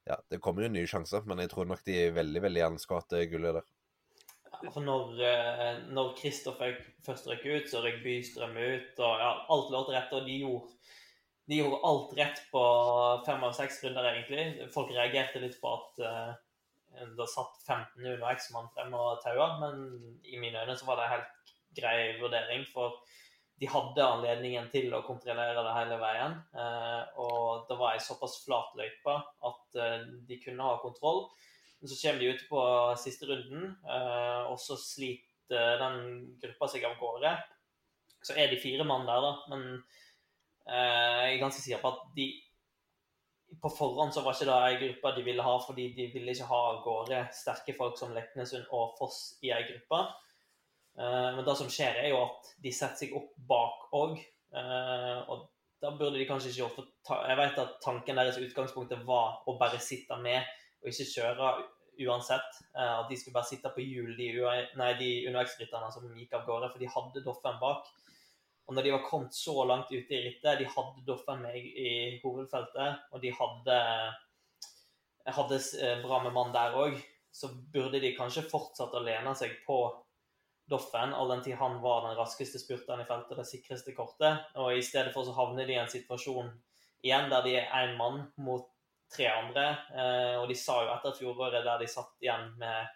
[0.05, 2.81] ja, det kommer jo nye sjanser, men jeg tror nok de er veldig veldig gjerne
[2.81, 3.71] skulle hatt gullet der.
[4.61, 9.71] Altså når, eh, når Kristoffer først røk ut, så røk Bystrøm ut, og ja, alt
[9.73, 10.19] lå til rette.
[10.19, 10.93] Og de gjorde,
[11.49, 12.63] de gjorde, alt rett på
[13.27, 14.69] fem av seks runder, egentlig.
[14.73, 16.31] Folk reagerte litt på at uh,
[17.17, 19.83] det satt 15 under X-mann frem og taua, men
[20.23, 22.65] i mine øyne så var det en helt grei vurdering.
[22.71, 23.01] For
[23.61, 26.39] de hadde anledningen til å kontrollere det hele veien.
[26.55, 29.15] Uh, og det var ei såpass flat løype
[29.49, 31.27] at uh, de kunne ha kontroll.
[31.85, 32.61] Men så kommer de ut på
[32.97, 35.99] siste runden, eh, og så sliter den
[36.41, 37.33] gruppa seg av gårde.
[38.25, 39.33] Så er de fire mann der, da.
[39.51, 42.31] Men eh, jeg er ganske sikker på at de
[43.61, 46.47] På forhånd så var ikke det ei gruppe de ville ha, fordi de ville ikke
[46.49, 49.99] ha av gårde sterke folk som Leknesund og Foss i ei gruppe.
[50.97, 54.17] Eh, men det som skjer, er jo at de setter seg opp bak òg.
[54.55, 55.47] Og
[55.83, 59.57] da burde de kanskje ikke gjort for Jeg vet at tanken deres utgangspunktet var å
[59.59, 60.39] bare sitte med
[60.85, 61.49] og ikke kjøre
[62.05, 62.59] uansett.
[62.77, 64.29] Eh, at de skulle bare sitte på hjul, de,
[64.79, 67.89] nei, de UnoX-rytterne som gikk av gårde, for de hadde Doffen bak.
[68.65, 72.19] Og når de var kommet så langt ute i rittet, de hadde Doffen med i
[72.23, 73.79] hovedfeltet, og de hadde,
[75.37, 76.97] hadde eh, bra med mann der òg,
[77.35, 79.79] så burde de kanskje fortsatt å lene seg på
[80.69, 84.47] Doffen, all den tid han var den raskeste spurteren i feltet, det sikreste kortet.
[84.57, 86.49] Og i stedet for så havner de i en situasjon
[87.05, 88.65] igjen der de er én mann mot
[89.13, 89.65] tre andre.
[89.93, 92.89] Eh, og de sa jo etter fjoråret, der de satt igjen med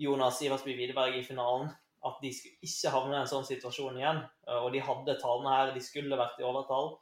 [0.00, 1.68] Jonas Iversby Widerberg i finalen,
[2.08, 4.22] at de skulle ikke havne i en sånn situasjon igjen.
[4.48, 6.94] Eh, og de hadde tallene her, de skulle vært i overtall.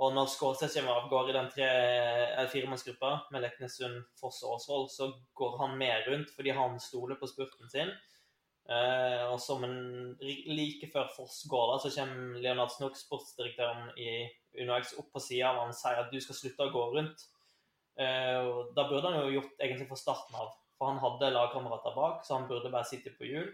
[0.00, 4.86] Og når Skålseth kommer av gårde i den tre- firemannsgruppa med Leknesund, Foss og Åsvoll,
[4.88, 7.92] så går han med rundt fordi han stoler på spurten sin.
[8.70, 9.78] Eh, og som en,
[10.22, 14.28] like før Foss går, da, så kommer Leonard Snook, sportsdirektøren i
[14.62, 17.24] UnoX, opp på sida av han sier at du skal slutte å gå rundt.
[17.98, 21.96] Eh, og da burde han jo gjort egentlig fra starten av, for han hadde lagkamerater
[21.96, 23.50] bak, så han burde bare sitte på hjul.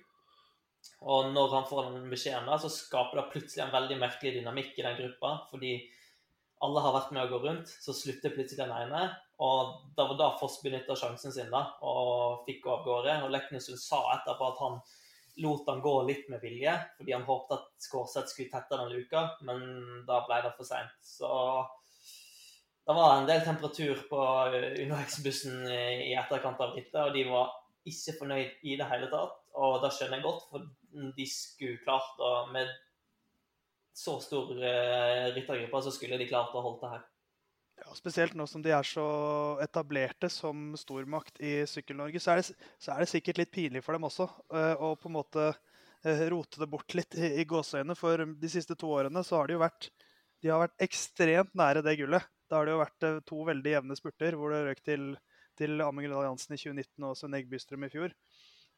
[1.02, 4.76] Og når han får den beskjeden, da, så skaper det plutselig en veldig merkelig dynamikk
[4.76, 5.32] i den gruppa.
[5.50, 5.72] Fordi
[6.64, 9.08] alle har vært med å gå rundt, så slutter plutselig den ene.
[9.42, 13.18] Og da var da Foss benytta sjansen sin da, og fikk gå av gårde.
[13.26, 14.78] Og Leknesund sa etterpå at han
[15.42, 19.26] lot han gå litt med vilje, fordi han håpet at Skårseth skulle tette den luka,
[19.48, 19.60] men
[20.08, 20.96] da ble det for seint.
[21.04, 21.28] Så
[22.86, 24.22] det var en del temperatur på
[24.86, 27.52] UnoX-bussen i etterkant av rittet, og de var
[27.86, 29.36] ikke fornøyd i det hele tatt.
[29.56, 32.70] Og det skjønner jeg godt, for de skulle klart å Med
[33.96, 37.04] så stor uh, ryttergruppe så skulle de klart å holde det her.
[37.76, 39.06] Ja, Spesielt nå som de er så
[39.64, 44.28] etablerte som stormakt i Sykkel-Norge, så, så, er det sikkert litt pinlig for dem også
[44.54, 47.98] uh, å på en måte uh, rote det bort litt i, i gåseøynene.
[47.98, 49.90] For de siste to årene så har de jo vært,
[50.40, 52.32] de har vært ekstremt nære det gullet.
[52.50, 55.08] Da har det jo vært eh, to veldig jevne spurter, hvor det røk til,
[55.58, 58.14] til Amund Alliansen i 2019 og Svein Egg Bystrøm i fjor.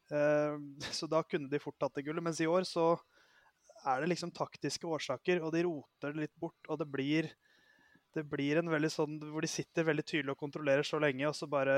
[0.09, 0.55] Eh,
[0.97, 2.25] så da kunne de fort tatt det gullet.
[2.25, 2.91] Mens i år så
[3.85, 6.59] er det liksom taktiske årsaker, og de roter det litt bort.
[6.67, 7.29] Og det blir,
[8.17, 11.37] det blir en veldig sånn hvor de sitter veldig tydelig og kontrollerer så lenge, og
[11.37, 11.75] så bare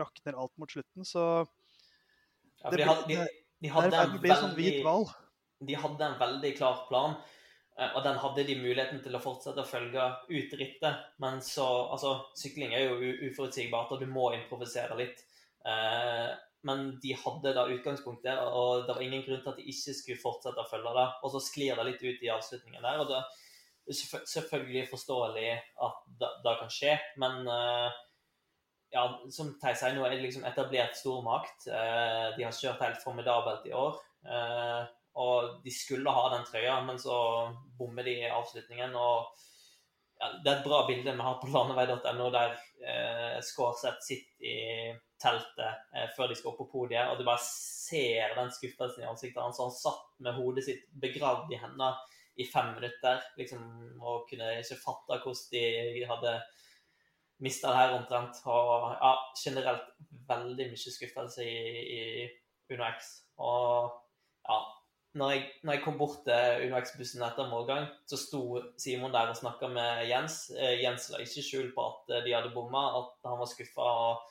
[0.00, 1.06] rakner alt mot slutten.
[1.06, 1.22] Så
[2.62, 3.26] ja, det, de hadde, de,
[3.64, 5.08] de hadde det, blir sånn hvit hval.
[5.66, 7.16] De hadde en veldig klar plan.
[7.76, 11.06] Eh, og den hadde de muligheten til å fortsette å følge ut rittet.
[11.22, 15.24] Men så Altså, sykling er jo uforutsigbart, og du må improvisere litt.
[15.66, 16.28] Eh,
[16.66, 20.22] men de hadde da utgangspunktet, og det var ingen grunn til at de ikke skulle
[20.22, 21.08] fortsette å følge det.
[21.22, 23.02] Og så sklir det litt ut i avslutningen der.
[23.04, 23.20] og det
[23.92, 25.52] selvfølgelig forståelig
[25.86, 28.02] at det, kan skje, men eh,
[28.94, 31.66] ja, som Theis sier, nå er det liksom etablert stormakt.
[31.66, 33.98] De har kjørt helt formidabelt i år.
[35.16, 37.16] Og de skulle ha den trøya, men så
[37.76, 38.94] bommer de i avslutningen.
[38.94, 39.32] og
[40.20, 44.56] ja, Det er et bra bilde vi har på landevei.no, der eh, Skårseth sitter i
[45.20, 49.08] teltet eh, før de skal opp på podiet, og du bare ser den skuffelsen i
[49.08, 49.60] ansiktet hans.
[49.60, 51.94] Han satt med hodet sitt begravd i hendene
[52.36, 53.20] i fem minutter.
[53.36, 53.62] liksom,
[54.00, 56.34] Og kunne ikke fatte hvordan de hadde
[57.38, 58.40] mista det her omtrent.
[58.44, 59.12] Og ja,
[59.44, 59.92] generelt
[60.28, 61.60] veldig mye skuffelse i,
[61.98, 62.00] i
[62.72, 63.12] Uno X.
[63.38, 63.92] Og
[64.48, 64.58] ja,
[65.16, 68.42] når jeg, når jeg, kom bort til UnoX-bussen etter målgang, så sto
[68.80, 70.50] Simon der og snakka med Jens.
[70.52, 73.86] Eh, Jens la ikke skjul på at eh, de hadde bomma, at han var skuffa
[73.86, 74.26] og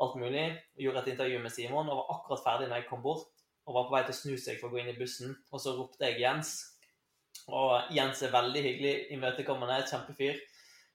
[0.00, 0.46] alt mulig.
[0.76, 3.26] Jeg gjorde et intervju med Simon og var akkurat ferdig når jeg kom bort.
[3.66, 5.60] Og var på vei til å snu seg for å gå inn i bussen, og
[5.62, 6.54] så ropte jeg Jens.
[7.50, 10.38] Og Jens er veldig hyggelig, imøtekommende, kjempefyr.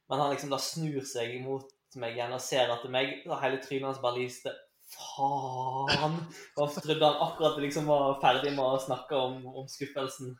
[0.09, 3.61] Men han liksom da snur seg mot meg igjen og ser etter meg, og hele
[3.63, 4.51] trynet hans bare lyste
[4.91, 6.19] faen!
[6.59, 10.35] Og trodde han akkurat liksom var ferdig med å snakke om, om skuffelsen.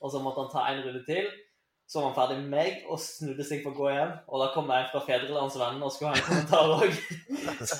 [0.00, 1.28] Og så måtte han ta en runde til.
[1.90, 4.12] Så var han ferdig med meg og snudde seg for å gå hjem.
[4.30, 6.92] Og da kom det en fra Fedrelandsvennen og skulle ha en kommentar òg.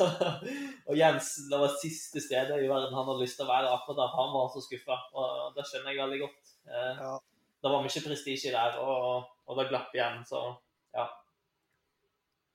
[0.91, 4.03] og Jens, det var siste stedet i verden han hadde lyst til å være akkurat
[4.03, 4.17] der.
[4.19, 4.99] Han var så skuffa.
[5.15, 6.57] Og det skjønner jeg veldig godt.
[6.67, 7.15] Eh, ja.
[7.61, 10.23] Det var mye prestisje der, og, og det glapp igjen.
[10.29, 10.41] Så
[10.97, 11.07] ja.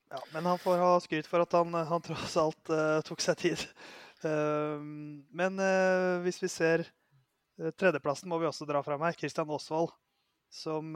[0.10, 3.40] Ja, men han får ha skryt for at han, han tross alt uh, tok seg
[3.42, 3.66] tid.
[4.26, 4.82] Uh,
[5.36, 6.86] men uh, hvis vi ser
[7.56, 9.16] tredjeplassen, må vi også dra fram her.
[9.16, 9.94] Christian Aasvold,
[10.52, 10.90] som,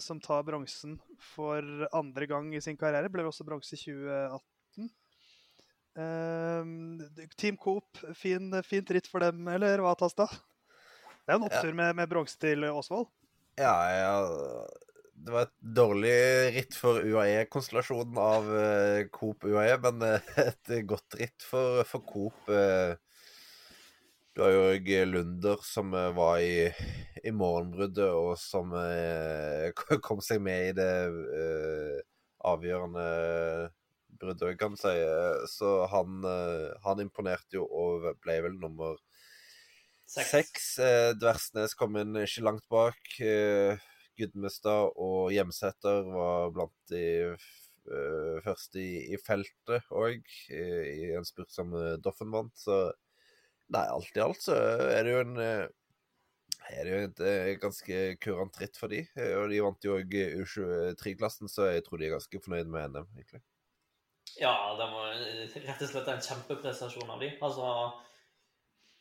[0.00, 0.94] som, tar bronsen
[1.34, 1.60] for
[1.92, 3.10] andre gang i sin karriere.
[3.12, 4.88] Ble også bronse i 2018.
[7.36, 10.24] Team Coop, fin, fint ritt for dem, eller hva, Tasta?
[10.32, 11.76] Det er en opptur ja.
[11.82, 13.10] med, med bronse til Aasvold.
[13.56, 14.66] Ja, ja
[15.26, 16.16] det var et dårlig
[16.54, 22.50] ritt for UAE-konstellasjonen av uh, Coop UAE, men uh, et godt ritt for, for Coop.
[22.52, 22.94] Uh,
[24.36, 26.68] du har jo Lunder som var i,
[27.24, 28.74] i morgenbruddet, og som
[30.04, 30.90] kom seg med i det
[32.44, 33.06] avgjørende
[34.20, 34.92] bruddet, kan man si.
[35.48, 36.20] Så han,
[36.84, 39.00] han, imponerte jo og ble vel nummer
[40.06, 40.30] seks.
[40.30, 40.66] seks.
[41.20, 43.12] Dversnes kom inn ikke langt bak.
[44.16, 51.26] Gudmestad og Hjemsæter var blant de eh, første i, i feltet òg, i, i, en
[51.28, 52.54] spurt som Doffen vant.
[52.56, 52.86] Så
[53.74, 55.66] nei, alt i alt så er det jo en uh,
[56.66, 59.04] er det jo et ganske kurant ritt for de,
[59.38, 63.06] og de vant jo òg U23-klassen, så jeg tror de er ganske fornøyd med NM,
[63.14, 63.42] egentlig.
[64.40, 65.14] Ja, det var
[65.68, 67.30] rett og slett en kjempeprestasjon av de.
[67.38, 67.68] Altså,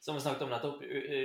[0.05, 0.81] som vi snakket om nettopp,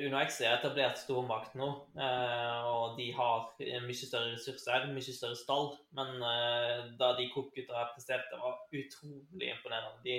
[0.07, 1.67] UnoX er etablert stormakt nå.
[2.01, 3.51] Eh, og de har
[3.85, 5.75] mye større ressurser, mye større stall.
[5.99, 10.01] Men eh, da de Coop-gutta presterte, var utrolig imponerende.
[10.07, 10.17] De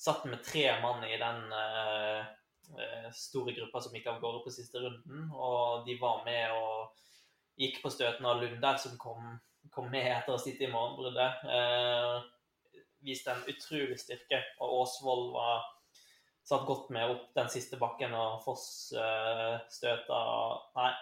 [0.00, 4.80] satt med tre mann i den eh, store gruppa som gikk av gårde på siste
[4.80, 5.28] runden.
[5.36, 6.96] Og de var med og
[7.60, 9.36] gikk på støten av Lunder, som kom,
[9.68, 11.44] kom med etter å sitte i morgenbruddet.
[13.04, 14.40] viste en utrolig styrke.
[14.64, 15.71] Og Åsvold var
[16.46, 18.64] satt godt med opp den siste bakken, og Foss
[18.96, 20.20] uh, støta
[20.78, 20.92] Nei,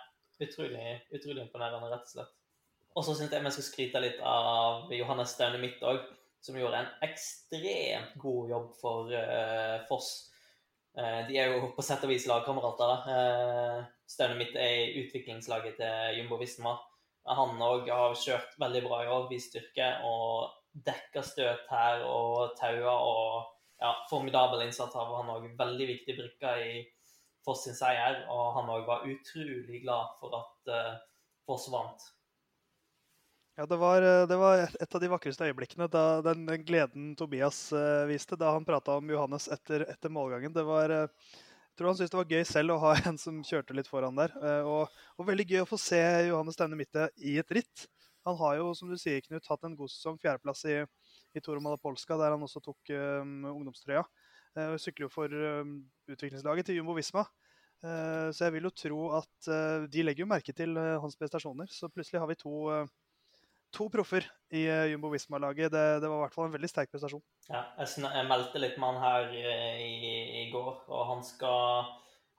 [0.45, 2.37] utrolig, utrolig imponerende, rett og slett.
[2.99, 6.03] Og så syns jeg vi skal skryte litt av Johannes Staune Midt òg,
[6.43, 10.11] som gjorde en ekstremt god jobb for uh, Foss.
[10.99, 13.05] Uh, de er jo på sett og vis lagkamerater.
[13.07, 16.75] Uh, Staune Midt er i utviklingslaget til Jumbo Visma.
[17.31, 20.51] Han òg har kjørt veldig bra i år, vist styrke og
[20.87, 25.51] dekka støt her og taua og ja, formidabel innsats av han òg.
[25.59, 26.73] Veldig viktig brikke i
[27.45, 28.23] Foss sin seier.
[28.29, 30.97] Og han òg var utrolig glad for at uh,
[31.49, 32.09] Foss vant.
[33.59, 37.11] Ja, det var, eh, det var, et av de vakreste øyeblikkene, da, den, den gleden
[37.19, 40.55] Tobias uh, viste da han prata om Johannes etter, etter målgangen.
[40.55, 41.35] Det var, uh,
[41.69, 44.17] jeg tror han syntes det var gøy selv å ha en som kjørte litt foran
[44.17, 44.33] der.
[44.65, 46.01] Og, og, veldig gøy å få se
[46.31, 47.85] Johannes Staune Mitte i et ritt.
[48.29, 50.17] Han har jo, som du sier, Knut, hatt en god sesong.
[50.23, 50.81] Fjerdeplass i,
[51.37, 54.05] i Toro Malapolska, der han også tok um, ungdomstrøya.
[54.57, 55.77] Uh, sykler jo for um,
[56.11, 57.27] utviklingslaget til Jumbo Visma.
[57.81, 61.71] Uh, så jeg vil jo tro at uh, de legger jo merke til hans prestasjoner.
[61.71, 62.85] Så plutselig har vi to,
[63.75, 65.71] to proffer i Jumbo Visma-laget.
[65.73, 67.25] Det, det, var i hvert fall en veldig sterk prestasjon.
[67.49, 71.91] Ja, jeg, jeg meldte litt med han her i, i går, og han skal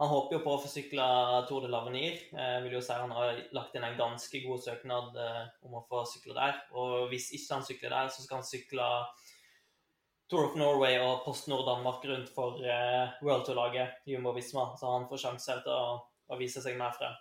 [0.02, 1.04] han håper jo på å få sykle
[1.45, 2.16] Tour de l'Avenir.
[2.34, 5.76] Jeg eh, vil jo si Han har lagt inn en ganske god søknad eh, om
[5.78, 6.56] å få sykle der.
[6.74, 8.88] Og hvis ikke han sykler der, så skal han sykle
[10.32, 14.72] Tour of Norway og Post Nord Danmark rundt for uh, World Tour-laget Jumbo Visma.
[14.80, 15.99] Så han får sjanser til å,
[16.34, 17.14] å vise seg mer frem.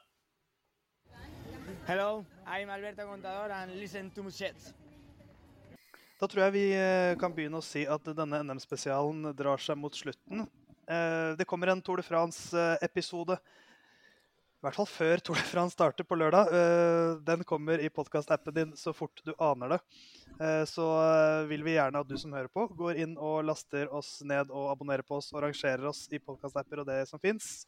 [1.91, 4.70] Hello, I'm Alberto Contador and listen to Muschets.
[6.22, 6.64] Da tror jeg vi
[7.20, 10.47] kan begynne å si at denne NM-spesialen drar seg mot slutten.
[10.91, 13.36] Eh, det kommer en Tour de France-episode.
[14.61, 16.51] I hvert fall før Tour de France starter på lørdag.
[16.53, 19.78] Eh, den kommer i podkast-appen din så fort du aner det.
[20.41, 20.88] Eh, så
[21.49, 24.72] vil vi gjerne at du som hører på, går inn og laster oss ned og
[24.72, 27.62] abonnerer på oss og rangerer oss i podkast-apper og det som fins.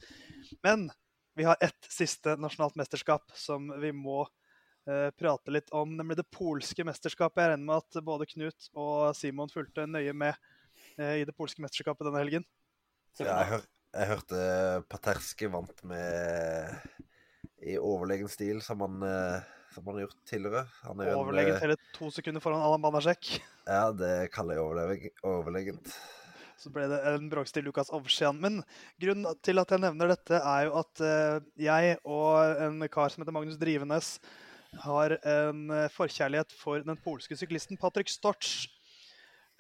[0.65, 0.89] Men
[1.39, 4.25] vi har ett siste nasjonalt mesterskap som vi må
[4.89, 7.41] eh, prate litt om nemlig det polske mesterskapet.
[7.41, 10.35] Jeg regner med at både Knut og Simon fulgte nøye med
[10.99, 12.45] eh, i det polske mesterskapet denne helgen.
[13.21, 13.65] Ja, jeg, hør,
[13.99, 14.43] jeg hørte
[14.91, 16.73] Paterski vant med
[17.63, 19.45] i overlegen stil, som han, eh,
[19.75, 20.65] som han har gjort tidligere.
[20.87, 23.35] Han er en, Overlegent eh, hele to sekunder foran Alan Banasjek.
[23.63, 25.93] Ja, det kaller jeg overleg- overlegent.
[26.59, 28.41] Så ble det en bråkstil Lukas Ovsjan.
[28.43, 28.57] Men
[29.03, 33.23] grunnen til at jeg nevner dette, er jo at eh, jeg og en kar som
[33.23, 34.17] heter Magnus Drivenes,
[34.83, 38.65] har en eh, forkjærlighet for den polske syklisten Patrick Storch.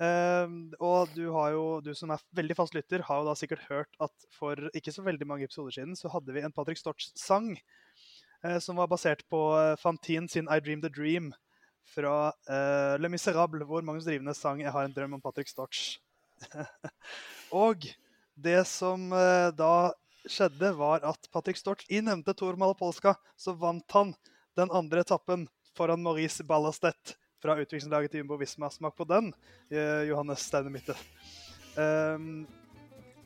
[0.03, 4.03] Eh, og du, jo, du som er veldig fast lytter, har jo da sikkert hørt
[4.03, 8.59] at for ikke så veldig mange episoder siden så hadde vi en Patrick Storch-sang eh,
[8.62, 9.42] som var basert på
[9.78, 11.30] Fantin Fantine sin I Dream the Dream
[11.92, 15.98] fra eh, Le Miserable, hvor Magnus Drivenes sang 'Jeg har en drøm om Patrick Storch'.
[17.64, 17.86] og
[18.34, 19.92] det som eh, da
[20.26, 24.14] skjedde, var at Patrick Storch i nevnte Tor Malapolska, så vant han
[24.57, 28.70] den andre etappen foran Maurice Ballastedt fra utviklingslaget til Jumbo Visma.
[28.70, 29.32] Smak på den,
[29.70, 30.95] eh, Johannes Steine Mitte.
[31.76, 32.47] Um,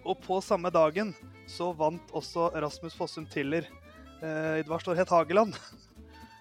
[0.07, 1.15] og på samme dagen
[1.51, 3.67] så vant også Rasmus Fossum Tiller
[4.23, 5.57] Uh, Idvar Storhet Hageland.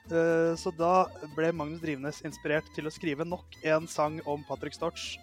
[0.08, 4.78] Uh, så da ble Magnus Drivenes inspirert til å skrive nok en sang om Patrick
[4.78, 5.18] Storch.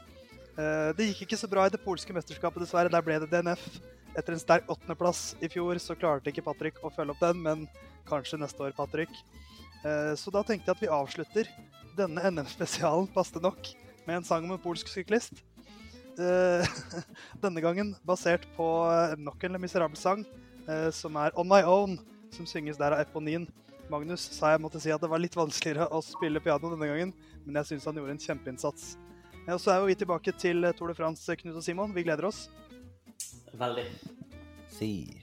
[0.59, 2.93] Uh, Det gikk ikke så bra i det polske mesterskapet, dessverre.
[2.93, 3.65] Der ble det DNF.
[4.13, 7.65] Etter en sterk åttendeplass i fjor så klarte ikke Patrick å følge opp den, men
[8.09, 9.09] kanskje neste år, Patrick.
[9.81, 11.49] Eh, Så da tenkte jeg at vi avslutter
[11.97, 13.73] denne NM-spesialen, paste nok,
[14.07, 15.43] med en sang om en polsk syklist.
[16.21, 16.73] Eh,
[17.45, 20.25] Denne gangen basert på eh, nok en Le Miserable-sang,
[20.67, 21.99] eh, som er On My Own,
[22.35, 23.47] som synges der av Eponin.
[23.93, 27.17] Magnus sa jeg måtte si at det var litt vanskeligere å spille piano denne gangen,
[27.45, 28.95] men jeg syns han gjorde en kjempeinnsats.
[29.43, 31.93] Og så er jo vi tilbake til Tour de France, Knut og Simon.
[31.93, 32.47] Vi gleder oss.
[33.59, 33.89] Veldig.
[34.71, 35.22] Si.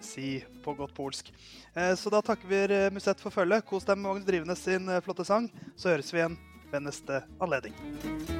[0.00, 1.32] Si på godt polsk.
[1.74, 3.64] Eh, Så da takker vi eh, Musett for følget.
[3.66, 5.50] Kos deg med Magnus Drivenes sin eh, flotte sang.
[5.76, 6.38] Så høres vi igjen
[6.70, 8.37] ved neste anledning.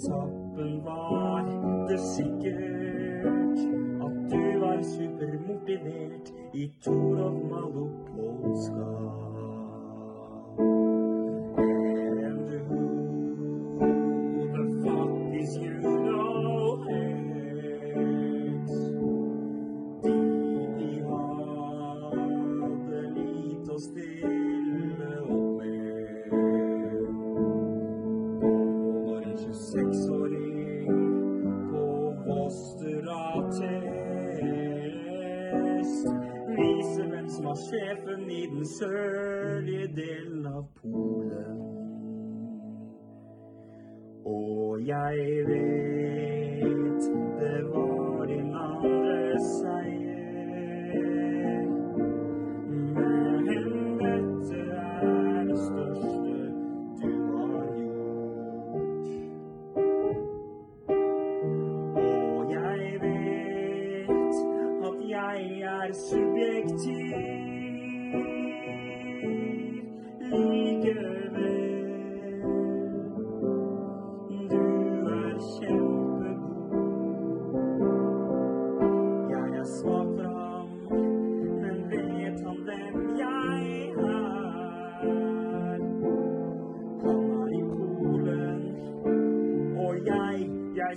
[0.00, 1.44] Etappen var
[1.88, 3.58] det sikkert
[4.04, 9.29] at du var supermotivert i Tour of Malopolska.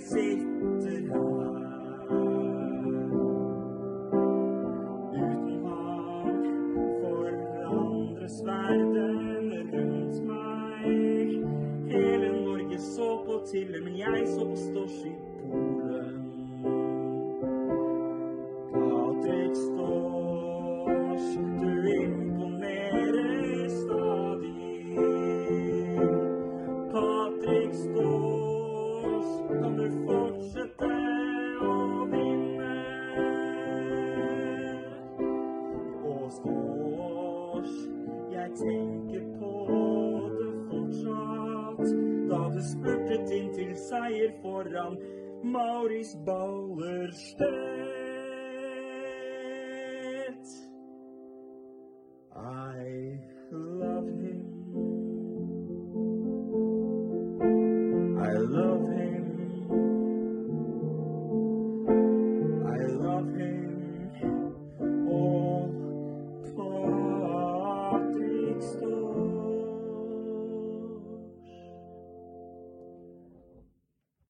[0.04, 1.54] Sitter her.
[5.12, 6.26] Uten hav
[7.00, 11.28] forandres verden rundt meg.
[11.94, 14.98] Hele Norge så på Tille, men jeg så på Stors